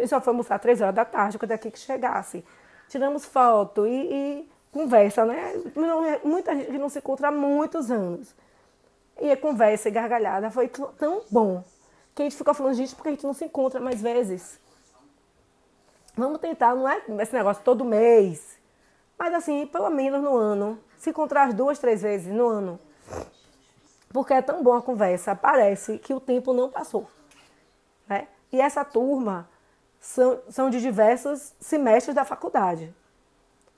já 0.04 0.20
foi 0.22 0.32
almoçar 0.32 0.60
três 0.60 0.82
horas 0.82 0.96
da 0.96 1.06
tarde, 1.06 1.38
quando 1.38 1.52
aqui 1.52 1.72
que 1.72 1.80
chegasse. 1.80 2.44
Tiramos 2.90 3.24
foto 3.24 3.86
e, 3.88 3.92
e 3.92 4.52
conversa, 4.72 5.26
né? 5.26 5.54
muita 6.24 6.56
gente 6.56 6.72
que 6.72 6.78
não 6.78 6.90
se 6.90 7.00
encontra 7.00 7.30
há 7.30 7.32
muitos 7.32 7.90
anos. 7.90 8.36
E 9.22 9.32
a 9.32 9.38
conversa 9.38 9.90
e 9.90 9.92
gargalhada 9.92 10.50
foi 10.50 10.68
tão 10.98 11.22
bom 11.30 11.64
que 12.20 12.24
a 12.24 12.26
gente 12.26 12.38
ficou 12.38 12.54
falando, 12.54 12.74
gente, 12.74 12.94
porque 12.94 13.08
a 13.08 13.12
gente 13.12 13.24
não 13.24 13.34
se 13.34 13.46
encontra 13.46 13.80
mais 13.80 14.02
vezes. 14.02 14.60
Vamos 16.18 16.40
tentar, 16.40 16.76
não 16.76 16.88
é 16.88 17.02
esse 17.22 17.34
negócio 17.34 17.64
todo 17.64 17.86
mês, 17.86 18.60
mas 19.18 19.34
assim, 19.34 19.66
pelo 19.68 19.90
menos 19.90 20.22
no 20.22 20.36
ano. 20.36 20.78
Se 20.98 21.12
encontrar 21.12 21.54
duas, 21.54 21.80
três 21.80 22.02
vezes 22.02 22.34
no 22.34 22.46
ano. 22.46 22.78
Porque 24.10 24.34
é 24.34 24.42
tão 24.42 24.62
boa 24.62 24.80
a 24.80 24.82
conversa, 24.82 25.34
parece 25.34 25.98
que 25.98 26.14
o 26.14 26.20
tempo 26.20 26.52
não 26.52 26.70
passou. 26.70 27.10
Né? 28.06 28.28
E 28.52 28.60
essa 28.60 28.84
turma 28.84 29.48
são, 29.98 30.42
são 30.50 30.70
de 30.70 30.82
diversos 30.82 31.54
semestres 31.58 32.14
da 32.14 32.26
faculdade. 32.26 32.94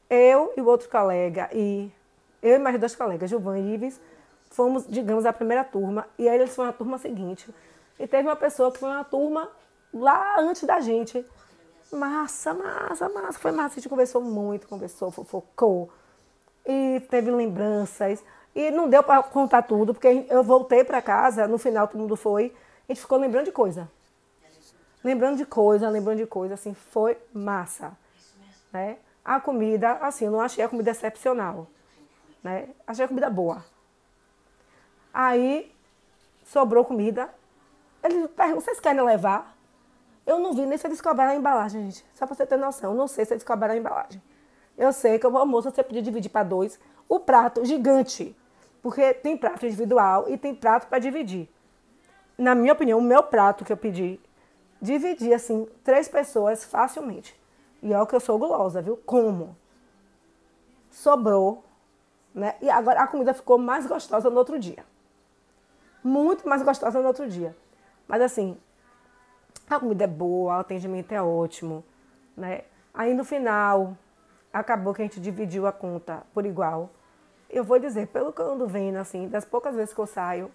Eu 0.09 0.51
e 0.57 0.61
o 0.61 0.65
outro 0.65 0.89
colega, 0.89 1.47
e 1.53 1.91
eu 2.41 2.55
e 2.55 2.59
mais 2.59 2.79
dois 2.79 2.95
colegas, 2.95 3.29
Gilvan 3.29 3.59
e 3.59 3.75
Ives, 3.75 4.01
fomos, 4.49 4.87
digamos, 4.87 5.27
a 5.27 5.33
primeira 5.33 5.63
turma, 5.63 6.07
e 6.17 6.27
aí 6.27 6.39
eles 6.39 6.55
foram 6.55 6.71
a 6.71 6.73
turma 6.73 6.97
seguinte. 6.97 7.47
E 8.01 8.07
teve 8.07 8.27
uma 8.27 8.35
pessoa 8.35 8.71
que 8.71 8.79
foi 8.79 8.89
uma 8.89 9.03
turma 9.03 9.49
lá 9.93 10.39
antes 10.39 10.63
da 10.63 10.79
gente. 10.79 11.25
Massa, 11.91 12.53
massa, 12.53 13.09
massa. 13.09 13.39
Foi 13.39 13.51
massa. 13.51 13.73
A 13.73 13.75
gente 13.75 13.89
conversou 13.89 14.21
muito, 14.21 14.67
conversou, 14.67 15.11
fofocou. 15.11 15.89
E 16.65 17.01
teve 17.09 17.29
lembranças. 17.31 18.23
E 18.55 18.71
não 18.71 18.89
deu 18.89 19.03
para 19.03 19.23
contar 19.23 19.61
tudo, 19.63 19.93
porque 19.93 20.25
eu 20.29 20.43
voltei 20.43 20.83
para 20.83 21.01
casa, 21.01 21.47
no 21.47 21.57
final 21.57 21.87
todo 21.87 21.99
mundo 21.99 22.15
foi. 22.15 22.53
A 22.87 22.91
gente 22.91 23.01
ficou 23.01 23.17
lembrando 23.17 23.45
de 23.45 23.51
coisa 23.51 23.89
lembrando 25.03 25.37
de 25.37 25.45
coisa, 25.45 25.89
lembrando 25.89 26.17
de 26.17 26.27
coisa, 26.27 26.53
assim, 26.53 26.73
foi 26.73 27.17
massa, 27.33 27.97
né? 28.71 28.97
A 29.23 29.39
comida, 29.39 29.93
assim, 29.93 30.25
eu 30.25 30.31
não 30.31 30.41
achei 30.41 30.63
a 30.63 30.69
comida 30.69 30.91
excepcional, 30.91 31.67
né? 32.43 32.69
Achei 32.85 33.05
a 33.05 33.07
comida 33.07 33.29
boa. 33.29 33.63
Aí, 35.13 35.71
sobrou 36.45 36.85
comida. 36.85 37.29
Eles 38.03 38.27
perguntam, 38.31 38.61
vocês 38.61 38.79
querem 38.79 39.01
levar? 39.01 39.55
Eu 40.25 40.39
não 40.39 40.53
vi 40.53 40.65
nem 40.65 40.77
se 40.77 40.87
eles 40.87 41.01
cobraram 41.01 41.31
a 41.31 41.35
embalagem, 41.35 41.83
gente. 41.83 42.05
Só 42.13 42.25
pra 42.25 42.35
você 42.35 42.45
ter 42.45 42.57
noção, 42.57 42.91
eu 42.91 42.97
não 42.97 43.07
sei 43.07 43.25
se 43.25 43.33
eles 43.33 43.43
cobraram 43.43 43.73
a 43.73 43.77
embalagem. 43.77 44.21
Eu 44.77 44.93
sei 44.93 45.19
que 45.19 45.27
o 45.27 45.37
almoço 45.37 45.69
você 45.69 45.83
podia 45.83 46.01
dividir 46.01 46.29
para 46.29 46.43
dois. 46.43 46.79
O 47.07 47.19
prato 47.19 47.65
gigante, 47.65 48.35
porque 48.81 49.13
tem 49.13 49.37
prato 49.37 49.65
individual 49.65 50.29
e 50.29 50.37
tem 50.37 50.55
prato 50.55 50.87
para 50.87 50.99
dividir. 50.99 51.49
Na 52.37 52.55
minha 52.55 52.73
opinião, 52.73 52.99
o 52.99 53.01
meu 53.01 53.21
prato 53.21 53.65
que 53.65 53.71
eu 53.71 53.77
pedi 53.77 54.19
dividir 54.81 55.33
assim 55.33 55.67
três 55.83 56.07
pessoas 56.07 56.63
facilmente. 56.63 57.39
E 57.83 57.93
é 57.93 58.01
o 58.01 58.07
que 58.07 58.15
eu 58.15 58.19
sou 58.19 58.37
gulosa, 58.37 58.81
viu? 58.81 58.97
Como? 58.97 59.55
Sobrou, 60.89 61.63
né? 62.33 62.55
E 62.61 62.69
agora 62.69 63.01
a 63.01 63.07
comida 63.07 63.33
ficou 63.33 63.57
mais 63.57 63.85
gostosa 63.85 64.29
no 64.29 64.37
outro 64.37 64.57
dia. 64.57 64.83
Muito 66.03 66.47
mais 66.47 66.63
gostosa 66.63 66.99
no 66.99 67.07
outro 67.07 67.27
dia. 67.29 67.55
Mas 68.11 68.21
assim, 68.21 68.57
a 69.69 69.79
comida 69.79 70.03
é 70.03 70.07
boa, 70.07 70.57
o 70.57 70.59
atendimento 70.59 71.13
é 71.13 71.21
ótimo, 71.21 71.81
né? 72.35 72.63
Aí 72.93 73.13
no 73.13 73.23
final, 73.23 73.95
acabou 74.51 74.93
que 74.93 75.01
a 75.01 75.05
gente 75.05 75.21
dividiu 75.21 75.65
a 75.65 75.71
conta 75.71 76.23
por 76.33 76.45
igual. 76.45 76.89
Eu 77.49 77.63
vou 77.63 77.79
dizer, 77.79 78.07
pelo 78.07 78.33
que 78.33 78.41
eu 78.41 78.51
ando 78.51 78.67
vendo, 78.67 78.97
assim, 78.97 79.29
das 79.29 79.45
poucas 79.45 79.73
vezes 79.73 79.93
que 79.93 80.01
eu 80.01 80.05
saio, 80.05 80.51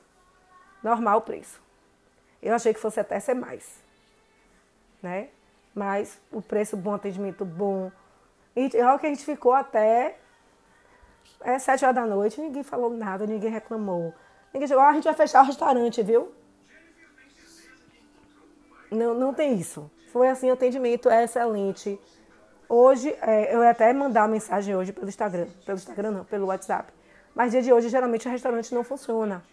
normal 0.83 1.19
o 1.19 1.23
preço. 1.23 1.59
Eu 2.43 2.55
achei 2.55 2.75
que 2.75 2.81
fosse 2.81 3.01
até 3.01 3.19
ser 3.19 3.33
mais 3.33 3.87
né? 5.03 5.29
Mas 5.75 6.19
o 6.33 6.43
preço 6.43 6.77
bom, 6.77 6.95
atendimento 6.95 7.45
bom. 7.45 7.91
E 8.55 8.71
olha 8.83 8.99
que 8.99 9.07
a 9.07 9.09
gente 9.09 9.25
ficou 9.25 9.53
até 9.53 10.19
é, 11.43 11.59
sete 11.59 11.85
horas 11.85 11.95
da 11.95 12.07
noite, 12.07 12.41
ninguém 12.41 12.63
falou 12.63 12.91
nada, 12.91 13.27
ninguém 13.27 13.51
reclamou. 13.51 14.15
Ninguém 14.53 14.67
chegou, 14.67 14.83
ah, 14.83 14.89
a 14.89 14.95
gente 14.95 15.05
vai 15.05 15.15
fechar 15.15 15.43
o 15.43 15.47
restaurante, 15.47 16.03
viu? 16.03 16.33
Não, 18.91 19.15
não 19.15 19.35
tem 19.35 19.55
isso. 19.59 19.91
Foi 20.13 20.29
assim, 20.29 20.51
atendimento 20.51 21.09
é 21.09 21.25
excelente. 21.25 22.01
Hoje, 22.69 23.17
é, 23.21 23.55
eu 23.55 23.63
até 23.63 23.93
mandar 23.93 24.29
mensagem 24.29 24.75
hoje 24.75 24.93
pelo 24.93 25.09
Instagram. 25.09 25.47
Pelo 25.65 25.79
Instagram 25.79 26.11
não, 26.11 26.25
pelo 26.25 26.47
WhatsApp. 26.47 26.93
Mas 27.35 27.53
dia 27.53 27.63
de 27.63 27.73
hoje, 27.73 27.89
geralmente, 27.89 28.27
o 28.27 28.31
restaurante 28.31 28.75
não 28.75 28.83
funciona. 28.83 29.45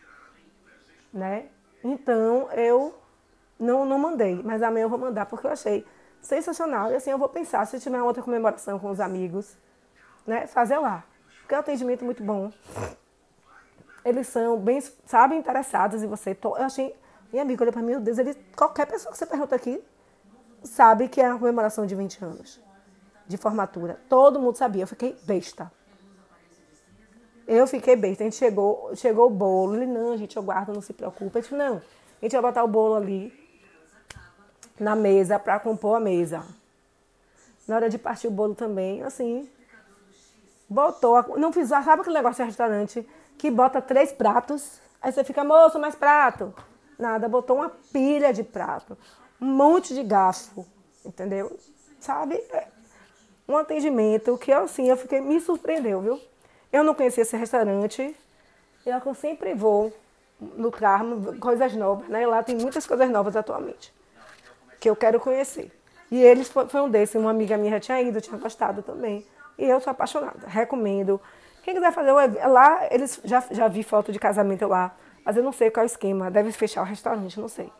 Né? 1.13 1.45
Então, 1.83 2.49
eu 2.53 2.95
não, 3.59 3.85
não 3.85 3.99
mandei, 3.99 4.41
mas 4.43 4.63
amanhã 4.63 4.83
eu 4.83 4.89
vou 4.89 4.97
mandar 4.97 5.25
porque 5.25 5.45
eu 5.45 5.51
achei 5.51 5.85
sensacional. 6.21 6.91
E 6.91 6.95
assim 6.95 7.11
eu 7.11 7.17
vou 7.17 7.29
pensar, 7.29 7.65
se 7.65 7.79
tiver 7.79 8.01
outra 8.01 8.23
comemoração 8.23 8.79
com 8.79 8.89
os 8.89 8.99
amigos, 8.99 9.55
né, 10.25 10.47
fazer 10.47 10.77
lá. 10.77 11.03
Porque 11.41 11.53
é 11.53 11.57
um 11.57 11.61
atendimento 11.61 12.05
muito 12.05 12.23
bom. 12.23 12.51
Eles 14.03 14.27
são 14.27 14.57
bem, 14.57 14.81
sabe, 15.05 15.35
interessados 15.35 16.03
em 16.03 16.07
você. 16.07 16.37
Eu 16.43 16.55
achei, 16.55 16.95
minha 17.33 17.41
amiga 17.41 17.63
olha 17.63 17.71
para 17.71 17.81
mim, 17.81 17.89
meu 17.89 17.99
Deus, 17.99 18.19
ele, 18.19 18.35
qualquer 18.55 18.85
pessoa 18.85 19.11
que 19.11 19.17
você 19.17 19.25
pergunta 19.25 19.55
aqui 19.55 19.83
sabe 20.63 21.07
que 21.07 21.19
é 21.19 21.27
uma 21.29 21.39
comemoração 21.39 21.85
de 21.85 21.95
20 21.95 22.23
anos 22.23 22.61
de 23.27 23.37
formatura. 23.37 23.99
Todo 24.07 24.39
mundo 24.39 24.55
sabia, 24.55 24.83
eu 24.83 24.87
fiquei 24.87 25.17
besta. 25.23 25.71
Eu 27.47 27.65
fiquei 27.65 27.95
besta. 27.95 28.23
A 28.23 28.25
gente 28.25 28.35
chegou, 28.35 28.95
chegou 28.95 29.27
o 29.27 29.29
bolo. 29.31 29.75
Ele, 29.75 29.87
não, 29.87 30.15
gente, 30.15 30.37
eu 30.37 30.43
guardo, 30.43 30.73
não 30.73 30.81
se 30.81 30.93
preocupe. 30.93 31.39
A 31.39 31.41
gente, 31.41 31.55
não, 31.55 31.77
a 31.77 31.81
gente 32.21 32.31
vai 32.33 32.41
botar 32.41 32.63
o 32.63 32.67
bolo 32.67 32.95
ali 32.95 33.33
na 34.79 34.95
mesa 34.95 35.39
para 35.39 35.59
compor 35.59 35.97
a 35.97 35.99
mesa. 35.99 36.45
Na 37.67 37.75
hora 37.75 37.89
de 37.89 37.97
partir 37.97 38.27
o 38.27 38.31
bolo 38.31 38.53
também, 38.53 39.01
assim, 39.03 39.49
botou, 40.69 41.15
a, 41.15 41.23
não 41.37 41.51
fiz, 41.51 41.69
sabe 41.69 42.01
aquele 42.01 42.15
negócio 42.15 42.43
de 42.43 42.49
restaurante 42.49 43.07
que 43.37 43.49
bota 43.49 43.81
três 43.81 44.11
pratos, 44.11 44.79
aí 45.01 45.11
você 45.11 45.23
fica, 45.23 45.43
moço, 45.43 45.79
mais 45.79 45.95
prato. 45.95 46.53
Nada, 46.97 47.27
botou 47.27 47.57
uma 47.57 47.69
pilha 47.69 48.31
de 48.31 48.43
prato, 48.43 48.97
um 49.41 49.45
monte 49.45 49.93
de 49.93 50.03
garfo, 50.03 50.65
entendeu? 51.05 51.57
Sabe? 51.99 52.35
É 52.51 52.67
um 53.47 53.57
atendimento 53.57 54.37
que 54.37 54.51
assim, 54.51 54.89
eu 54.89 54.97
fiquei, 54.97 55.19
me 55.19 55.39
surpreendeu, 55.39 56.01
viu? 56.01 56.21
Eu 56.71 56.83
não 56.83 56.93
conhecia 56.93 57.23
esse 57.23 57.35
restaurante, 57.35 58.15
eu 58.85 59.13
sempre 59.15 59.53
vou 59.53 59.93
no 60.39 60.71
Carmo, 60.71 61.37
coisas 61.39 61.73
novas, 61.73 62.07
né? 62.09 62.25
Lá 62.25 62.43
tem 62.43 62.55
muitas 62.55 62.85
coisas 62.85 63.09
novas 63.09 63.35
atualmente 63.35 63.93
que 64.79 64.89
eu 64.89 64.95
quero 64.95 65.19
conhecer. 65.19 65.71
E 66.11 66.21
eles 66.21 66.49
foi, 66.49 66.81
um 66.81 66.89
desses, 66.89 67.15
uma 67.15 67.31
amiga 67.31 67.57
minha 67.57 67.71
já 67.71 67.79
tinha 67.79 68.01
ido, 68.01 68.19
tinha 68.19 68.37
gostado 68.37 68.83
também. 68.83 69.25
E 69.57 69.63
eu 69.63 69.79
sou 69.79 69.91
apaixonada, 69.91 70.45
recomendo. 70.45 71.21
Quem 71.63 71.73
quiser 71.73 71.93
fazer 71.93 72.11
lá, 72.11 72.85
eles 72.91 73.21
já, 73.23 73.41
já 73.49 73.67
vi 73.69 73.81
foto 73.81 74.11
de 74.11 74.19
casamento 74.19 74.67
lá, 74.67 74.93
mas 75.25 75.37
eu 75.37 75.43
não 75.43 75.51
sei 75.51 75.71
qual 75.71 75.83
é 75.83 75.85
o 75.85 75.87
esquema. 75.87 76.29
Deve 76.29 76.51
fechar 76.51 76.81
o 76.81 76.85
restaurante, 76.85 77.39
não 77.39 77.47
sei. 77.47 77.71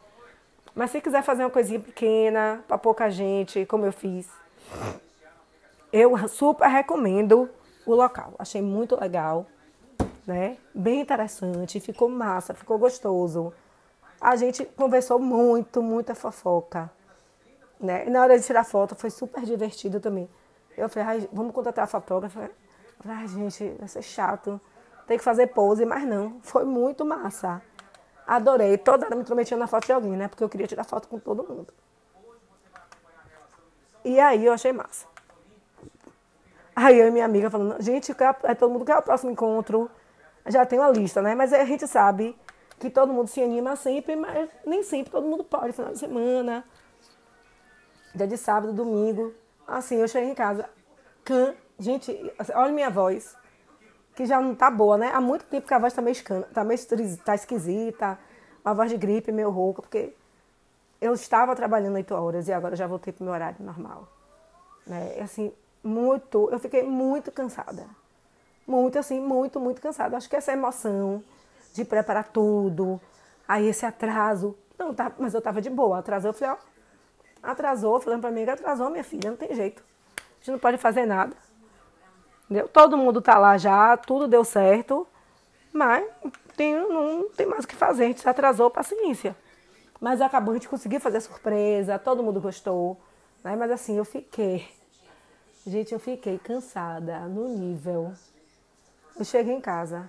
Mas 0.75 0.91
se 0.91 1.01
quiser 1.01 1.21
fazer 1.23 1.43
uma 1.43 1.49
coisinha 1.49 1.79
pequena, 1.79 2.63
para 2.67 2.77
pouca 2.77 3.09
gente, 3.09 3.65
como 3.65 3.85
eu 3.85 3.93
fiz, 3.93 4.27
eu 5.91 6.27
super 6.27 6.67
recomendo 6.67 7.49
o 7.85 7.93
local. 7.93 8.33
Achei 8.39 8.61
muito 8.61 8.99
legal, 8.99 9.45
né? 10.25 10.57
Bem 10.73 11.01
interessante, 11.01 11.79
ficou 11.79 12.09
massa, 12.09 12.53
ficou 12.53 12.77
gostoso. 12.77 13.53
A 14.19 14.35
gente 14.35 14.65
conversou 14.65 15.19
muito, 15.19 15.83
muita 15.83 16.15
fofoca. 16.15 16.89
Né? 17.79 18.07
E 18.07 18.09
na 18.09 18.21
hora 18.21 18.39
de 18.39 18.45
tirar 18.45 18.63
foto 18.63 18.95
foi 18.95 19.09
super 19.09 19.43
divertido 19.43 19.99
também. 19.99 20.29
Eu 20.77 20.89
falei, 20.89 21.27
vamos 21.31 21.53
contratar 21.53 21.83
a 21.83 21.87
fotógrafa. 21.87 22.49
Ai, 23.05 23.27
gente, 23.27 23.75
vai 23.77 23.87
ser 23.87 24.01
chato. 24.01 24.59
Tem 25.13 25.17
que 25.19 25.23
fazer 25.23 25.45
pose, 25.45 25.85
mas 25.85 26.03
não. 26.07 26.39
Foi 26.41 26.63
muito 26.63 27.05
massa. 27.05 27.61
Adorei. 28.25 28.79
Toda 28.79 29.05
hora 29.05 29.15
me 29.15 29.21
intrometia 29.21 29.55
na 29.55 29.67
foto 29.67 29.85
de 29.85 29.93
alguém, 29.93 30.13
né? 30.13 30.27
Porque 30.27 30.43
eu 30.43 30.49
queria 30.49 30.65
tirar 30.65 30.83
foto 30.83 31.07
com 31.07 31.19
todo 31.19 31.47
mundo. 31.47 31.71
E 34.03 34.19
aí 34.19 34.43
eu 34.43 34.51
achei 34.51 34.73
massa. 34.73 35.05
Aí 36.75 36.99
eu 36.99 37.09
e 37.09 37.11
minha 37.11 37.25
amiga 37.25 37.47
falando, 37.51 37.79
gente, 37.79 38.11
é 38.41 38.55
todo 38.55 38.71
mundo 38.71 38.83
quer 38.83 38.97
o 38.97 39.03
próximo 39.03 39.29
encontro. 39.29 39.87
Já 40.47 40.65
tem 40.65 40.79
uma 40.79 40.89
lista, 40.89 41.21
né? 41.21 41.35
Mas 41.35 41.53
a 41.53 41.63
gente 41.63 41.87
sabe 41.87 42.35
que 42.79 42.89
todo 42.89 43.13
mundo 43.13 43.27
se 43.27 43.39
anima 43.39 43.75
sempre, 43.75 44.15
mas 44.15 44.49
nem 44.65 44.81
sempre 44.81 45.11
todo 45.11 45.27
mundo 45.27 45.43
pode. 45.43 45.73
Final 45.73 45.91
de 45.91 45.99
semana, 45.99 46.65
dia 48.15 48.25
de 48.25 48.35
sábado, 48.35 48.73
domingo. 48.73 49.31
Assim, 49.67 49.97
eu 49.97 50.07
cheguei 50.07 50.31
em 50.31 50.33
casa. 50.33 50.67
Can... 51.23 51.53
Gente, 51.77 52.33
olha 52.55 52.71
minha 52.71 52.89
voz 52.89 53.42
que 54.15 54.25
já 54.25 54.39
não 54.39 54.55
tá 54.55 54.69
boa, 54.69 54.97
né? 54.97 55.11
Há 55.13 55.19
muito 55.19 55.45
tempo 55.45 55.67
que 55.67 55.73
a 55.73 55.79
voz 55.79 55.93
tá 55.93 56.01
meio, 56.01 56.13
escana, 56.13 56.47
tá 56.53 56.63
meio 56.63 56.79
tá 57.23 57.35
esquisita, 57.35 58.17
uma 58.63 58.73
voz 58.73 58.89
de 58.89 58.97
gripe 58.97 59.31
meio 59.31 59.49
rouca, 59.49 59.81
porque 59.81 60.13
eu 61.01 61.13
estava 61.13 61.55
trabalhando 61.55 61.95
oito 61.95 62.13
horas 62.13 62.47
e 62.47 62.53
agora 62.53 62.75
já 62.75 62.87
voltei 62.87 63.11
pro 63.11 63.23
meu 63.23 63.33
horário 63.33 63.57
normal. 63.59 64.07
Né? 64.85 65.19
Assim, 65.21 65.51
muito, 65.83 66.49
eu 66.51 66.59
fiquei 66.59 66.83
muito 66.83 67.31
cansada. 67.31 67.85
Muito, 68.65 68.97
assim, 68.97 69.19
muito, 69.19 69.59
muito 69.59 69.81
cansada. 69.81 70.15
Acho 70.15 70.29
que 70.29 70.35
essa 70.35 70.53
emoção 70.53 71.21
de 71.73 71.83
preparar 71.83 72.29
tudo, 72.29 73.01
aí 73.47 73.67
esse 73.67 73.85
atraso, 73.85 74.55
não, 74.77 74.93
tá, 74.93 75.11
mas 75.17 75.33
eu 75.33 75.41
tava 75.41 75.59
de 75.61 75.69
boa, 75.69 75.99
atrasou, 75.99 76.29
eu 76.29 76.33
falei, 76.33 76.55
ó, 76.55 77.51
atrasou, 77.51 77.99
falando 77.99 78.21
pra 78.21 78.31
mim 78.31 78.43
atrasou, 78.43 78.89
minha 78.89 79.03
filha, 79.03 79.31
não 79.31 79.37
tem 79.37 79.53
jeito. 79.53 79.83
A 80.17 80.21
gente 80.39 80.51
não 80.51 80.59
pode 80.59 80.77
fazer 80.77 81.05
nada. 81.05 81.35
Entendeu? 82.53 82.69
Todo 82.69 82.95
mundo 82.95 83.19
tá 83.19 83.39
lá 83.39 83.57
já, 83.57 83.97
tudo 83.97 84.27
deu 84.27 84.43
certo, 84.43 85.07
mas 85.73 86.07
tem, 86.55 86.75
não 86.75 87.27
tem 87.29 87.47
mais 87.47 87.65
o 87.65 87.67
que 87.67 87.75
fazer, 87.75 88.03
a 88.03 88.07
gente 88.07 88.21
se 88.21 88.29
atrasou, 88.29 88.69
paciência. 88.69 89.35
Mas 89.99 90.21
acabou, 90.21 90.51
a 90.51 90.57
gente 90.57 90.69
conseguiu 90.69 90.99
fazer 90.99 91.19
surpresa, 91.19 91.97
todo 91.97 92.21
mundo 92.21 92.39
gostou. 92.39 93.01
Né? 93.43 93.55
Mas 93.55 93.71
assim, 93.71 93.97
eu 93.97 94.05
fiquei. 94.05 94.69
Gente, 95.65 95.93
eu 95.93 95.99
fiquei 95.99 96.37
cansada 96.37 97.21
no 97.21 97.47
nível. 97.57 98.13
Eu 99.17 99.25
cheguei 99.25 99.55
em 99.55 99.61
casa, 99.61 100.07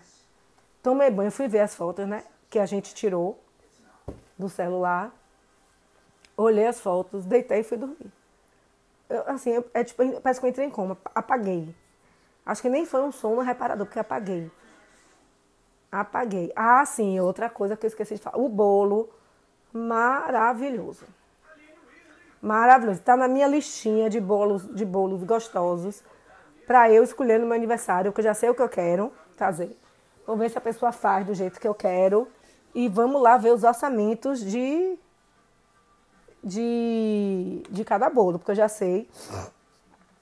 tomei 0.83 1.11
banho, 1.11 1.31
fui 1.31 1.49
ver 1.49 1.61
as 1.61 1.75
fotos, 1.75 2.07
né? 2.07 2.25
Que 2.51 2.59
a 2.59 2.67
gente 2.67 2.95
tirou 2.95 3.43
do 4.39 4.51
celular. 4.51 5.11
Olhei 6.37 6.67
as 6.67 6.79
fotos, 6.79 7.25
deitei 7.25 7.61
e 7.61 7.65
fui 7.65 7.79
dormir. 7.79 8.13
Eu, 9.09 9.23
assim, 9.31 9.65
é 9.73 9.83
tipo, 9.83 10.21
parece 10.21 10.41
que 10.41 10.45
eu 10.45 10.51
entrei 10.51 10.67
em 10.67 10.71
coma, 10.71 10.99
apaguei. 11.15 11.75
Acho 12.45 12.63
que 12.63 12.69
nem 12.69 12.85
foi 12.85 13.03
um 13.03 13.11
sono 13.11 13.41
reparador, 13.41 13.87
porque 13.87 13.99
apaguei. 13.99 14.51
Apaguei. 15.91 16.53
Ah, 16.55 16.85
sim, 16.85 17.19
outra 17.21 17.49
coisa 17.49 17.77
que 17.77 17.87
eu 17.87 17.89
esqueci 17.89 18.15
de 18.15 18.21
falar. 18.21 18.39
O 18.39 18.49
bolo, 18.49 19.09
maravilhoso. 19.73 21.07
Maravilhoso. 22.43 23.01
Está 23.01 23.17
na 23.17 23.29
minha 23.29 23.47
listinha 23.47 24.11
de 24.11 24.21
bolos, 24.21 24.67
de 24.75 24.85
bolos 24.85 25.23
gostosos 25.25 26.03
para 26.67 26.91
eu 26.91 27.03
escolher 27.03 27.39
no 27.39 27.47
meu 27.47 27.55
aniversário, 27.55 28.13
que 28.13 28.21
eu 28.21 28.25
já 28.25 28.35
sei 28.35 28.51
o 28.51 28.55
que 28.55 28.63
eu 28.63 28.69
quero 28.69 29.13
fazer. 29.37 29.77
Vou 30.27 30.37
ver 30.37 30.51
se 30.51 30.59
a 30.59 30.61
pessoa 30.61 30.93
faz 30.93 31.27
do 31.27 31.35
jeito 31.35 31.61
que 31.61 31.69
eu 31.69 31.75
quero. 31.75 32.29
E 32.75 32.89
vamos 32.89 33.23
lá 33.23 33.37
ver 33.37 33.53
os 33.53 33.63
orçamentos 33.63 34.41
de, 34.41 34.99
de, 36.43 37.63
de 37.71 37.85
cada 37.85 38.11
bolo, 38.11 38.39
porque 38.39 38.51
eu 38.51 38.57
já 38.57 38.69
sei 38.69 39.09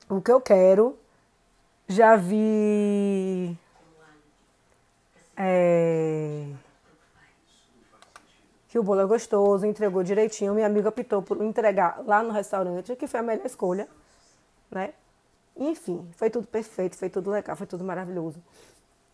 o 0.08 0.20
que 0.20 0.30
eu 0.30 0.40
quero 0.40 0.98
já 1.92 2.16
vi. 2.16 3.56
É, 5.36 6.46
que 8.68 8.78
o 8.78 8.82
bolo 8.82 9.00
é 9.00 9.06
gostoso, 9.06 9.66
entregou 9.66 10.02
direitinho. 10.02 10.54
Minha 10.54 10.66
amiga 10.66 10.88
optou 10.88 11.22
por 11.22 11.42
entregar 11.42 12.02
lá 12.06 12.22
no 12.22 12.30
restaurante, 12.30 12.96
que 12.96 13.06
foi 13.06 13.20
a 13.20 13.22
melhor 13.22 13.44
escolha, 13.44 13.86
né? 14.70 14.94
Enfim, 15.56 16.08
foi 16.16 16.30
tudo 16.30 16.46
perfeito, 16.46 16.96
foi 16.96 17.10
tudo 17.10 17.30
legal, 17.30 17.54
foi 17.54 17.66
tudo 17.66 17.84
maravilhoso. 17.84 18.42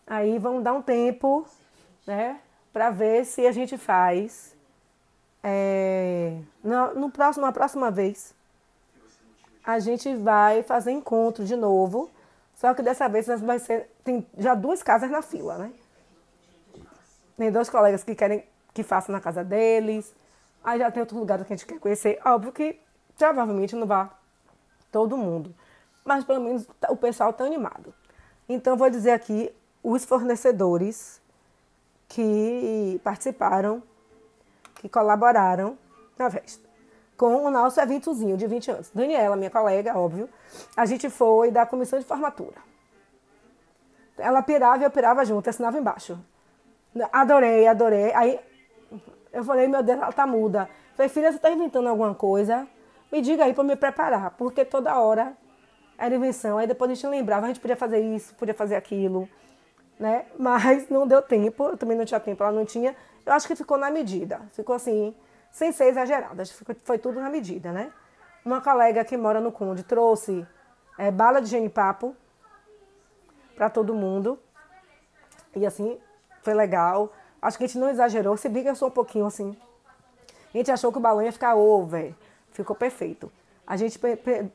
Aí 0.07 0.39
vamos 0.39 0.63
dar 0.63 0.73
um 0.73 0.81
tempo, 0.81 1.45
né, 2.07 2.41
para 2.73 2.91
ver 2.91 3.25
se 3.25 3.47
a 3.47 3.53
gente 3.53 3.77
faz 3.77 4.57
é, 5.43 6.39
no, 6.63 6.95
no 6.95 7.11
próximo, 7.11 7.45
na 7.45 7.53
próxima 7.53 7.91
vez. 7.91 8.33
A 9.65 9.81
gente 9.81 10.15
vai 10.15 10.63
fazer 10.63 10.93
encontro 10.93 11.45
de 11.45 11.57
novo 11.57 12.09
só 12.59 12.75
que 12.75 12.83
dessa 12.83 13.09
vez 13.09 13.29
vai 13.41 13.61
ser. 13.61 13.89
Tem 14.03 14.27
já 14.37 14.53
duas 14.53 14.83
casas 14.83 15.09
na 15.09 15.23
fila, 15.23 15.57
né? 15.59 15.73
Tem 17.37 17.53
dois 17.53 17.71
colegas 17.71 18.03
que 18.03 18.17
querem 18.17 18.45
que 18.75 18.83
faça 18.83 19.13
na 19.13 19.21
casa 19.21 19.45
deles. 19.45 20.13
Aí 20.65 20.81
já 20.81 20.91
tem 20.91 21.01
outro 21.01 21.17
lugar 21.17 21.39
que 21.45 21.53
a 21.53 21.57
gente 21.57 21.65
quer 21.65 21.79
conhecer. 21.79 22.21
Óbvio 22.25 22.51
que 22.51 22.81
provavelmente 23.17 23.77
não 23.77 23.87
vai 23.87 24.11
todo 24.91 25.17
mundo. 25.17 25.55
Mas 26.05 26.25
pelo 26.25 26.41
menos 26.41 26.67
o 26.89 26.97
pessoal 26.97 27.31
está 27.31 27.45
animado. 27.45 27.95
Então 28.49 28.77
vou 28.77 28.91
dizer 28.91 29.13
aqui 29.13 29.55
os 29.81 30.05
fornecedores 30.05 31.23
que 32.09 33.01
participaram, 33.05 33.81
que 34.75 34.89
colaboraram 34.89 35.79
na 36.19 36.29
festa 36.29 36.68
com 37.19 37.45
o 37.45 37.51
nosso 37.51 37.81
eventozinho 37.81 38.37
de 38.37 38.47
20 38.47 38.71
anos. 38.71 38.91
Daniela, 38.95 39.35
minha 39.35 39.51
colega, 39.51 39.99
óbvio, 39.99 40.29
a 40.77 40.87
gente 40.87 41.11
foi 41.11 41.51
da 41.51 41.67
comissão 41.67 41.99
de 41.99 42.05
formatura. 42.05 42.57
Ela 44.17 44.41
pirava 44.41 44.83
e 44.83 44.85
eu 44.85 44.91
pirava 44.91 45.25
junto, 45.25 45.51
assinava 45.51 45.77
embaixo. 45.77 46.17
Adorei, 47.13 47.67
adorei. 47.67 48.15
Aí 48.15 48.39
eu 49.33 49.43
falei, 49.43 49.67
meu 49.67 49.83
Deus, 49.83 49.99
ela 49.99 50.13
tá 50.13 50.27
muda. 50.27 50.71
Falei, 50.95 51.09
filha, 51.09 51.33
você 51.33 51.39
tá 51.39 51.51
inventando 51.51 51.89
alguma 51.89 52.15
coisa? 52.15 52.67
Me 53.11 53.21
diga 53.21 53.45
aí 53.45 53.53
para 53.53 53.65
me 53.65 53.75
preparar, 53.75 54.31
porque 54.33 54.65
toda 54.65 54.97
hora 54.99 55.37
era 55.99 56.15
invenção. 56.15 56.57
Aí 56.57 56.69
depois 56.69 56.89
a 56.91 56.95
gente 56.95 57.07
lembrava, 57.09 57.47
a 57.47 57.49
gente 57.49 57.61
podia 57.61 57.77
fazer 57.77 57.99
isso, 57.99 58.33
podia 58.37 58.55
fazer 58.55 58.77
aquilo, 58.77 59.29
né? 59.99 60.27
Mas 60.39 60.89
não 60.89 61.05
deu 61.05 61.21
tempo, 61.21 61.65
eu 61.65 61.77
também 61.77 61.97
não 61.97 62.05
tinha 62.05 62.21
tempo, 62.21 62.45
ela 62.45 62.53
não 62.53 62.65
tinha. 62.65 62.95
Eu 63.27 63.33
acho 63.33 63.49
que 63.49 63.57
ficou 63.57 63.77
na 63.77 63.91
medida. 63.91 64.41
Ficou 64.53 64.77
assim, 64.77 65.15
sem 65.59 65.73
ser 65.73 65.87
exagerada, 65.87 66.45
foi 66.85 66.99
tudo 66.99 67.19
na 67.21 67.29
medida, 67.29 67.73
né? 67.73 67.91
Uma 68.45 68.61
colega 68.61 69.05
que 69.05 69.17
mora 69.17 69.41
no 69.41 69.51
Conde 69.51 69.83
trouxe 69.83 70.47
é, 70.97 71.11
bala 71.11 71.43
de 71.43 71.49
genipapo 71.49 72.15
para 73.57 73.69
todo 73.69 73.93
mundo. 73.93 74.39
E 75.57 75.67
assim, 75.67 75.99
foi 76.43 76.55
legal. 76.55 77.13
Acho 77.43 77.59
que 77.59 77.65
a 77.65 77.67
gente 77.67 77.79
não 77.79 77.91
exagerou, 77.91 78.37
se 78.37 78.49
bem 78.49 78.63
que 78.63 78.69
eu 78.69 78.77
sou 78.77 78.87
um 78.87 78.93
pouquinho 78.93 79.27
assim. 79.27 79.57
A 80.55 80.59
gente 80.59 80.71
achou 80.71 80.93
que 80.93 80.99
o 80.99 81.01
balão 81.01 81.23
ia 81.23 81.33
ficar 81.33 81.57
over. 81.57 82.15
Ficou 82.53 82.77
perfeito. 82.77 83.31
A 83.67 83.77
gente, 83.77 83.99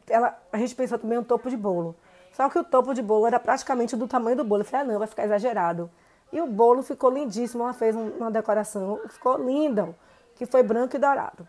ela, 0.10 0.42
a 0.54 0.58
gente 0.58 0.74
pensou 0.74 0.98
também 0.98 1.18
um 1.18 1.24
topo 1.24 1.50
de 1.50 1.58
bolo. 1.58 1.98
Só 2.32 2.48
que 2.48 2.58
o 2.58 2.64
topo 2.64 2.94
de 2.94 3.02
bolo 3.02 3.28
era 3.28 3.42
praticamente 3.42 3.98
do 3.98 4.08
tamanho 4.08 4.38
do 4.38 4.46
bolo. 4.46 4.62
Eu 4.62 4.66
falei, 4.66 4.86
ah, 4.86 4.92
não, 4.94 5.00
vai 5.00 5.08
ficar 5.08 5.26
exagerado. 5.26 5.92
E 6.32 6.40
o 6.40 6.48
bolo 6.48 6.82
ficou 6.82 7.12
lindíssimo. 7.12 7.64
Ela 7.64 7.74
fez 7.74 7.94
uma 7.94 8.32
decoração, 8.32 9.02
ficou 9.10 9.38
linda 9.38 9.94
que 10.36 10.46
foi 10.46 10.64
branco 10.64 10.96
e 10.96 11.00
dourado. 11.00 11.48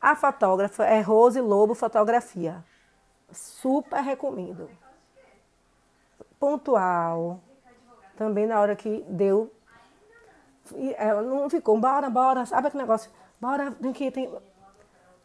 A 0.00 0.14
fotógrafa 0.14 0.84
é 0.84 1.00
Rose 1.00 1.40
Lobo 1.40 1.74
Fotografia. 1.74 2.62
Super 3.32 4.02
recomendo. 4.02 4.68
Pontual. 6.38 7.40
Também 8.16 8.46
na 8.46 8.60
hora 8.60 8.76
que 8.76 9.04
deu. 9.08 9.50
Ela 10.96 11.22
não 11.22 11.48
ficou, 11.50 11.78
bora, 11.78 12.08
bora, 12.08 12.46
sabe 12.46 12.68
aquele 12.68 12.82
negócio? 12.82 13.10
Bora, 13.40 13.72
tem 13.72 13.92
que 13.92 14.10
tem. 14.10 14.30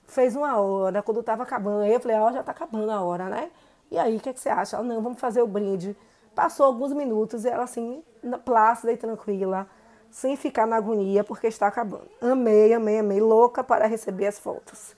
Fez 0.03 0.35
uma 0.35 0.59
hora, 0.59 1.03
quando 1.03 1.19
estava 1.19 1.43
acabando. 1.43 1.83
Aí 1.83 1.93
eu 1.93 1.99
falei, 1.99 2.17
ó, 2.17 2.27
oh, 2.27 2.31
já 2.31 2.39
está 2.39 2.51
acabando 2.51 2.91
a 2.91 3.01
hora, 3.01 3.29
né? 3.29 3.51
E 3.91 3.97
aí, 3.97 4.17
o 4.17 4.19
que, 4.19 4.33
que 4.33 4.39
você 4.39 4.49
acha? 4.49 4.77
Ela, 4.77 4.85
não, 4.85 5.01
vamos 5.01 5.19
fazer 5.19 5.41
o 5.41 5.47
brinde. 5.47 5.95
Passou 6.33 6.65
alguns 6.65 6.93
minutos 6.93 7.45
e 7.45 7.49
ela 7.49 7.63
assim, 7.63 8.03
plácida 8.43 8.91
e 8.91 8.97
tranquila 8.97 9.67
sem 10.11 10.35
ficar 10.35 10.65
na 10.65 10.77
agonia 10.77 11.23
porque 11.23 11.47
está 11.47 11.67
acabando. 11.67 12.09
Amei, 12.21 12.73
amei, 12.73 12.99
amei, 12.99 13.19
louca 13.21 13.63
para 13.63 13.85
receber 13.87 14.27
as 14.27 14.39
fotos, 14.39 14.95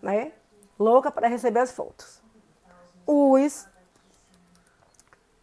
né? 0.00 0.32
Louca 0.78 1.10
para 1.10 1.28
receber 1.28 1.60
as 1.60 1.72
fotos. 1.72 2.22
Os 3.06 3.66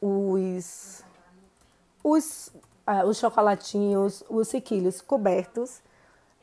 os 0.01 1.03
Os, 2.03 2.51
ah, 2.85 3.05
os 3.05 3.17
chocolatinhos, 3.19 4.23
os 4.27 4.47
sequilhos 4.47 5.01
cobertos 5.01 5.81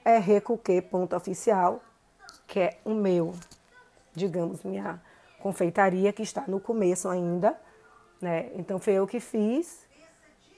é 0.04 0.18
recuque.oficial, 0.18 1.83
que 2.46 2.61
é 2.61 2.78
o 2.85 2.94
meu, 2.94 3.35
digamos, 4.14 4.62
minha 4.62 5.02
confeitaria 5.40 6.12
que 6.12 6.22
está 6.22 6.44
no 6.46 6.61
começo 6.61 7.09
ainda, 7.09 7.59
né? 8.20 8.50
Então 8.54 8.78
foi 8.78 8.94
eu 8.94 9.07
que 9.07 9.20
fiz, 9.20 9.87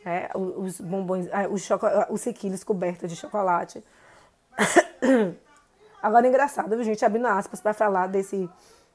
né? 0.05 0.29
Os 0.35 0.81
bombons, 0.81 1.27
ah, 1.33 1.49
os, 1.49 1.69
os 2.11 2.21
sequilhos 2.21 2.65
cobertos 2.65 3.11
de 3.11 3.17
chocolate. 3.17 3.83
Agora 6.03 6.27
é 6.27 6.29
engraçado, 6.29 6.73
a 6.73 6.83
gente 6.83 7.05
abrindo 7.05 7.27
aspas 7.27 7.61
para 7.61 7.75
falar 7.75 8.07
desse, 8.07 8.49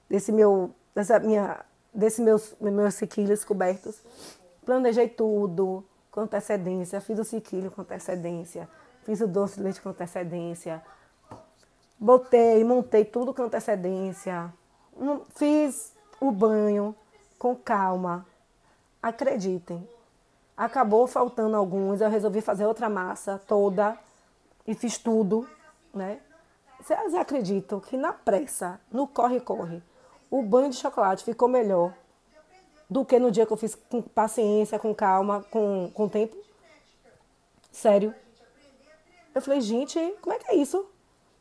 desse 0.10 0.32
meu, 0.32 0.74
dessa 0.94 1.20
minha, 1.20 1.64
desse 1.94 2.22
meus, 2.22 2.56
meus 2.60 2.96
sequilhos 2.96 3.46
cobertos. 3.46 4.02
Planejei 4.66 5.08
tudo 5.08 5.86
com 6.10 6.22
antecedência, 6.22 7.00
fiz 7.00 7.20
o 7.20 7.24
sequilho 7.24 7.70
com 7.70 7.82
antecedência, 7.82 8.68
fiz 9.04 9.22
o 9.22 9.28
doce 9.28 9.58
de 9.58 9.64
leite 9.64 9.82
com 9.82 9.90
antecedência, 9.90 10.82
botei, 12.00 12.64
montei 12.64 13.06
tudo 13.06 13.34
com 13.34 13.44
antecedência, 13.44 14.52
fiz 15.36 15.94
o 16.20 16.32
banho 16.32 16.96
com 17.38 17.56
calma. 17.56 18.26
Acreditem, 19.00 19.88
acabou 20.56 21.08
faltando 21.08 21.56
alguns, 21.56 22.02
eu 22.02 22.10
resolvi 22.10 22.42
fazer 22.42 22.66
outra 22.66 22.90
massa 22.90 23.42
toda 23.48 23.98
e 24.66 24.74
fiz 24.74 24.98
tudo, 24.98 25.48
né? 25.94 26.20
Vocês 26.80 27.16
acreditam 27.16 27.80
que 27.80 27.98
na 27.98 28.14
pressa, 28.14 28.80
no 28.92 29.08
corre-corre, 29.08 29.82
o 30.30 30.42
banho 30.42 30.70
de 30.70 30.76
chocolate 30.76 31.24
ficou 31.24 31.48
melhor 31.48 31.94
do 32.90 33.04
que 33.04 33.18
no 33.18 33.32
dia 33.32 33.46
que 33.46 33.54
eu 33.54 33.58
fiz 33.58 33.76
com 33.76 34.02
paciência, 34.02 34.78
com 34.78 34.94
calma, 34.94 35.44
com, 35.50 35.92
com 35.94 36.08
tempo? 36.08 36.36
Sério. 37.72 38.14
Eu 39.34 39.42
falei, 39.42 39.62
gente, 39.62 40.00
como 40.22 40.36
é 40.36 40.40
que 40.40 40.52
é 40.52 40.56
isso? 40.56 40.86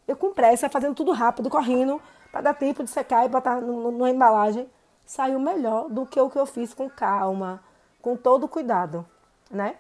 Eu 0.07 0.16
com 0.16 0.33
pressa, 0.33 0.68
fazendo 0.68 0.94
tudo 0.94 1.12
rápido, 1.12 1.48
correndo, 1.48 2.00
para 2.31 2.40
dar 2.40 2.55
tempo 2.55 2.83
de 2.83 2.90
secar 2.90 3.24
e 3.24 3.29
botar 3.29 3.61
numa 3.61 4.11
embalagem. 4.11 4.68
Saiu 5.07 5.38
melhor 5.38 5.88
do 5.88 6.07
que 6.07 6.18
o 6.18 6.31
que 6.31 6.38
eu 6.38 6.46
fiz 6.46 6.72
com 6.74 6.88
calma, 6.88 7.62
com 8.05 8.17
todo 8.19 8.47
cuidado, 8.47 9.07
né? 9.51 9.79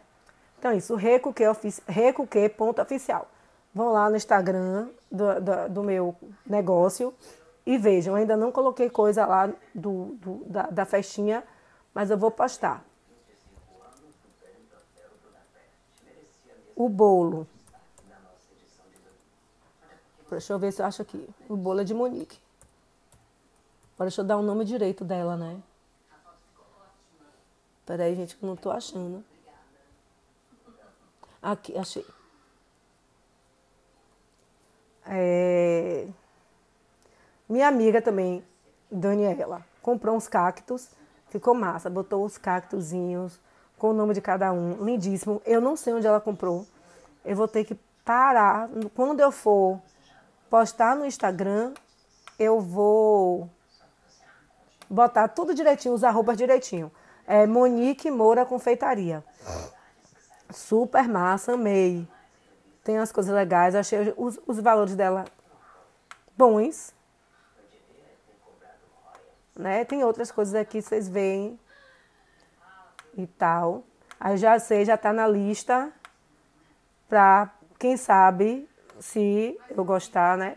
Então, 0.58 0.72
isso, 0.72 0.96
recuque.oficial. 0.96 3.28
Vão 3.74 3.92
lá 3.92 4.08
no 4.08 4.16
Instagram 4.16 4.88
do, 5.12 5.42
do, 5.42 5.68
do, 5.68 5.82
meu 5.82 6.16
negócio 6.46 7.12
e 7.66 7.76
vejam. 7.76 8.14
Ainda 8.14 8.34
não 8.34 8.50
coloquei 8.50 8.88
coisa 8.88 9.26
lá 9.26 9.52
do, 9.74 10.14
do 10.14 10.42
da, 10.46 10.62
da 10.62 10.86
festinha, 10.86 11.44
mas 11.92 12.10
eu 12.10 12.16
vou 12.16 12.30
postar. 12.30 12.82
O 16.74 16.88
bolo. 16.88 17.46
Deixa 20.30 20.54
eu 20.54 20.58
ver 20.58 20.72
se 20.72 20.80
eu 20.80 20.86
acho 20.86 21.02
aqui. 21.02 21.28
O 21.46 21.58
bolo 21.58 21.82
é 21.82 21.84
de 21.84 21.92
Monique. 21.92 22.38
Agora 23.94 24.08
deixa 24.08 24.22
eu 24.22 24.24
dar 24.24 24.38
o 24.38 24.42
nome 24.42 24.64
direito 24.64 25.04
dela, 25.04 25.36
né? 25.36 25.60
Peraí, 27.86 28.14
gente, 28.14 28.36
que 28.36 28.42
eu 28.42 28.48
não 28.48 28.56
tô 28.56 28.70
achando. 28.70 29.24
Aqui, 31.42 31.76
achei. 31.76 32.06
É... 35.06 36.08
Minha 37.46 37.68
amiga 37.68 38.00
também, 38.00 38.42
Daniela, 38.90 39.64
comprou 39.82 40.16
uns 40.16 40.26
cactos, 40.26 40.88
ficou 41.28 41.54
massa, 41.54 41.90
botou 41.90 42.24
os 42.24 42.38
cactozinhos 42.38 43.38
com 43.78 43.90
o 43.90 43.92
nome 43.92 44.14
de 44.14 44.22
cada 44.22 44.50
um, 44.50 44.82
lindíssimo. 44.82 45.42
Eu 45.44 45.60
não 45.60 45.76
sei 45.76 45.92
onde 45.92 46.06
ela 46.06 46.20
comprou. 46.20 46.66
Eu 47.22 47.36
vou 47.36 47.46
ter 47.46 47.64
que 47.64 47.78
parar. 48.02 48.70
Quando 48.94 49.20
eu 49.20 49.30
for 49.30 49.78
postar 50.48 50.96
no 50.96 51.04
Instagram, 51.04 51.74
eu 52.38 52.60
vou 52.60 53.50
botar 54.88 55.28
tudo 55.28 55.54
direitinho, 55.54 55.92
os 55.92 56.02
arrobas 56.04 56.36
direitinho. 56.36 56.90
É 57.26 57.46
Monique 57.46 58.10
Moura 58.10 58.44
Confeitaria. 58.44 59.24
Super 60.50 61.08
massa, 61.08 61.54
amei. 61.54 62.06
Tem 62.82 62.98
as 62.98 63.10
coisas 63.10 63.34
legais, 63.34 63.74
achei 63.74 64.12
os, 64.16 64.38
os 64.46 64.60
valores 64.60 64.94
dela 64.94 65.24
bons. 66.36 66.94
Né? 69.56 69.84
Tem 69.84 70.04
outras 70.04 70.30
coisas 70.30 70.54
aqui 70.54 70.82
vocês 70.82 71.08
veem 71.08 71.58
e 73.16 73.26
tal. 73.26 73.84
Aí 74.18 74.36
já 74.36 74.58
sei, 74.58 74.84
já 74.84 74.96
tá 74.96 75.12
na 75.12 75.26
lista 75.26 75.92
para 77.08 77.50
quem 77.78 77.96
sabe 77.96 78.68
se 78.98 79.58
eu 79.70 79.84
gostar, 79.84 80.36
né? 80.36 80.56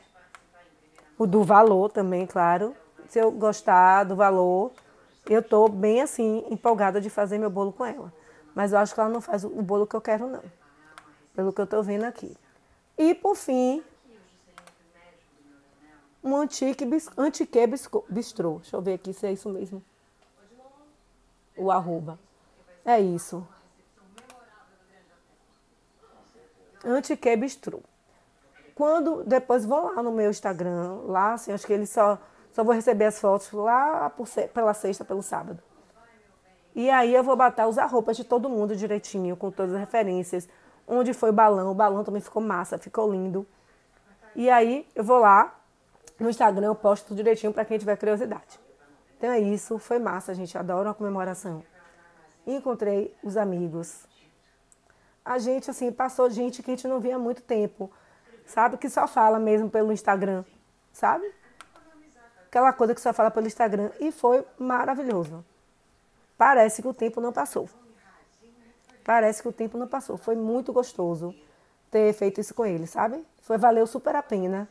O 1.17 1.25
do 1.25 1.43
valor 1.43 1.91
também, 1.91 2.25
claro. 2.25 2.75
Se 3.07 3.19
eu 3.19 3.31
gostar 3.31 4.03
do 4.03 4.15
valor, 4.15 4.71
eu 5.29 5.41
tô 5.41 5.67
bem 5.67 6.01
assim 6.01 6.45
empolgada 6.49 6.99
de 6.99 7.09
fazer 7.09 7.37
meu 7.37 7.49
bolo 7.49 7.71
com 7.73 7.85
ela. 7.85 8.13
Mas 8.55 8.71
eu 8.71 8.79
acho 8.79 8.93
que 8.93 8.99
ela 8.99 9.09
não 9.09 9.21
faz 9.21 9.43
o 9.43 9.61
bolo 9.61 9.85
que 9.85 9.95
eu 9.95 10.01
quero 10.01 10.27
não 10.27 10.43
pelo 11.37 11.53
que 11.53 11.61
eu 11.61 11.65
estou 11.65 11.83
vendo 11.83 12.03
aqui. 12.03 12.35
E, 12.97 13.13
por 13.13 13.35
fim, 13.35 13.83
um 16.23 16.35
antique, 16.35 16.83
antique 17.15 17.59
bistrô. 18.09 18.57
Deixa 18.57 18.75
eu 18.75 18.81
ver 18.81 18.95
aqui 18.95 19.13
se 19.13 19.27
é 19.27 19.31
isso 19.31 19.47
mesmo. 19.47 19.83
O 21.55 21.69
arroba. 21.69 22.17
É 22.83 22.99
isso. 22.99 23.47
Antique 26.83 27.35
bistrô. 27.35 27.81
Quando 28.73 29.23
depois 29.23 29.63
vão 29.63 29.93
lá 29.93 30.01
no 30.01 30.11
meu 30.11 30.31
Instagram, 30.31 31.01
lá 31.05 31.33
assim, 31.33 31.51
acho 31.51 31.67
que 31.67 31.73
ele 31.73 31.85
só 31.85 32.19
só 32.57 32.63
vou 32.63 32.73
receber 32.73 33.05
as 33.05 33.19
fotos 33.19 33.51
lá 33.51 34.09
por, 34.09 34.27
pela 34.51 34.73
sexta, 34.73 35.05
pelo 35.05 35.21
sábado. 35.21 35.61
E 36.73 36.89
aí 36.89 37.13
eu 37.13 37.23
vou 37.23 37.37
botar 37.37 37.67
os 37.67 37.77
arropas 37.77 38.17
de 38.17 38.23
todo 38.23 38.49
mundo 38.49 38.75
direitinho, 38.75 39.37
com 39.37 39.51
todas 39.51 39.75
as 39.75 39.79
referências, 39.79 40.49
onde 40.87 41.13
foi 41.13 41.29
o 41.29 41.33
balão. 41.33 41.69
O 41.71 41.75
balão 41.75 42.03
também 42.03 42.19
ficou 42.19 42.41
massa, 42.41 42.79
ficou 42.79 43.11
lindo. 43.11 43.45
E 44.35 44.49
aí 44.49 44.87
eu 44.95 45.03
vou 45.03 45.19
lá 45.19 45.55
no 46.19 46.31
Instagram, 46.31 46.65
eu 46.65 46.73
posto 46.73 47.09
tudo 47.09 47.17
direitinho 47.17 47.53
para 47.53 47.63
quem 47.63 47.77
tiver 47.77 47.95
curiosidade. 47.95 48.59
Então 49.19 49.29
é 49.29 49.39
isso, 49.39 49.77
foi 49.77 49.99
massa, 49.99 50.33
gente 50.33 50.57
adora 50.57 50.89
uma 50.89 50.95
comemoração. 50.95 51.63
Encontrei 52.47 53.15
os 53.21 53.37
amigos. 53.37 54.07
A 55.23 55.37
gente, 55.37 55.69
assim, 55.69 55.91
passou 55.91 56.27
gente 56.31 56.63
que 56.63 56.71
a 56.71 56.75
gente 56.75 56.87
não 56.87 56.99
via 56.99 57.17
há 57.17 57.19
muito 57.19 57.43
tempo, 57.43 57.91
sabe? 58.47 58.77
Que 58.77 58.89
só 58.89 59.07
fala 59.07 59.37
mesmo 59.37 59.69
pelo 59.69 59.93
Instagram, 59.93 60.43
sabe? 60.91 61.31
Aquela 62.47 62.73
coisa 62.73 62.95
que 62.95 63.01
só 63.01 63.13
fala 63.13 63.29
pelo 63.29 63.45
Instagram. 63.45 63.91
E 63.99 64.11
foi 64.11 64.45
maravilhoso. 64.57 65.45
Parece 66.37 66.81
que 66.81 66.87
o 66.87 66.93
tempo 66.93 67.19
não 67.19 67.33
passou. 67.33 67.69
Parece 69.03 69.41
que 69.41 69.47
o 69.47 69.53
tempo 69.53 69.77
não 69.77 69.87
passou. 69.87 70.17
Foi 70.17 70.35
muito 70.35 70.73
gostoso 70.73 71.35
ter 71.91 72.13
feito 72.13 72.41
isso 72.41 72.53
com 72.53 72.65
ele, 72.65 72.87
sabe? 72.87 73.25
Foi 73.41 73.57
valeu 73.57 73.87
super 73.87 74.15
a 74.15 74.23
pena. 74.23 74.67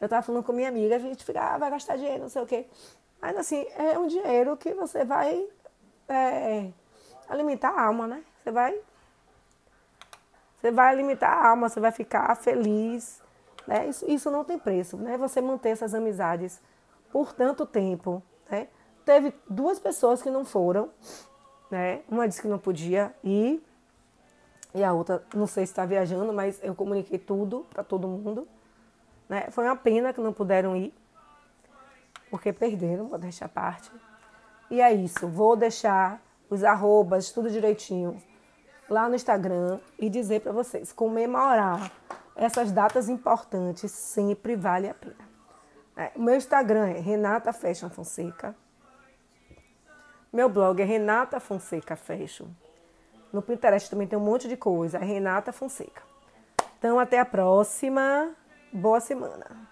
Eu 0.00 0.08
tava 0.08 0.22
falando 0.22 0.44
com 0.44 0.52
minha 0.52 0.68
amiga, 0.68 0.96
a 0.96 0.98
gente 0.98 1.24
fica, 1.24 1.40
ah, 1.40 1.58
vai 1.58 1.70
gastar 1.70 1.96
dinheiro, 1.96 2.22
não 2.22 2.28
sei 2.28 2.42
o 2.42 2.46
quê. 2.46 2.66
Mas 3.20 3.36
assim, 3.38 3.66
é 3.76 3.98
um 3.98 4.06
dinheiro 4.06 4.56
que 4.56 4.74
você 4.74 5.04
vai 5.04 5.46
é, 6.08 6.70
alimentar 7.28 7.70
a 7.70 7.86
alma, 7.86 8.06
né? 8.06 8.22
Você 8.42 8.50
vai. 8.50 8.78
Você 10.60 10.70
vai 10.70 10.88
alimentar 10.88 11.28
a 11.28 11.48
alma, 11.48 11.68
você 11.68 11.80
vai 11.80 11.92
ficar 11.92 12.34
feliz. 12.36 13.20
Né? 13.66 13.86
Isso, 13.88 14.10
isso 14.10 14.30
não 14.30 14.44
tem 14.44 14.58
preço, 14.58 14.96
né? 14.96 15.16
Você 15.16 15.40
manter 15.40 15.70
essas 15.70 15.94
amizades 15.94 16.60
por 17.14 17.32
tanto 17.32 17.64
tempo. 17.64 18.20
Né? 18.50 18.66
Teve 19.04 19.32
duas 19.48 19.78
pessoas 19.78 20.20
que 20.20 20.28
não 20.28 20.44
foram, 20.44 20.90
né? 21.70 22.02
Uma 22.10 22.26
disse 22.26 22.42
que 22.42 22.48
não 22.48 22.58
podia 22.58 23.14
ir 23.22 23.64
e 24.74 24.82
a 24.82 24.92
outra 24.92 25.24
não 25.32 25.46
sei 25.46 25.64
se 25.64 25.70
está 25.70 25.86
viajando, 25.86 26.32
mas 26.32 26.58
eu 26.60 26.74
comuniquei 26.74 27.16
tudo 27.16 27.64
para 27.70 27.84
todo 27.84 28.08
mundo. 28.08 28.48
Né? 29.28 29.48
Foi 29.52 29.64
uma 29.64 29.76
pena 29.76 30.12
que 30.12 30.20
não 30.20 30.32
puderam 30.32 30.74
ir, 30.74 30.92
porque 32.32 32.52
perderam, 32.52 33.06
vou 33.06 33.16
deixar 33.16 33.48
parte. 33.48 33.92
E 34.68 34.80
é 34.80 34.92
isso, 34.92 35.28
vou 35.28 35.54
deixar 35.54 36.20
os 36.50 36.64
arrobas, 36.64 37.30
tudo 37.30 37.48
direitinho, 37.48 38.20
lá 38.90 39.08
no 39.08 39.14
Instagram 39.14 39.78
e 40.00 40.10
dizer 40.10 40.40
para 40.40 40.50
vocês, 40.50 40.92
comemorar 40.92 41.92
essas 42.34 42.72
datas 42.72 43.08
importantes 43.08 43.92
sempre 43.92 44.56
vale 44.56 44.88
a 44.88 44.94
pena. 44.94 45.33
É, 45.96 46.10
o 46.16 46.22
meu 46.22 46.34
Instagram 46.34 46.88
é 46.88 47.00
Renata 47.00 47.52
Fashion 47.52 47.88
Fonseca. 47.88 48.54
Meu 50.32 50.48
blog 50.48 50.80
é 50.80 50.84
Renata 50.84 51.38
Fonseca 51.38 51.94
Fashion. 51.94 52.48
No 53.32 53.40
Pinterest 53.40 53.88
também 53.88 54.06
tem 54.06 54.18
um 54.18 54.22
monte 54.22 54.48
de 54.48 54.56
coisa, 54.56 54.98
é 54.98 55.04
Renata 55.04 55.52
Fonseca. 55.52 56.02
Então, 56.78 56.98
até 56.98 57.18
a 57.18 57.24
próxima. 57.24 58.34
Boa 58.72 59.00
semana. 59.00 59.56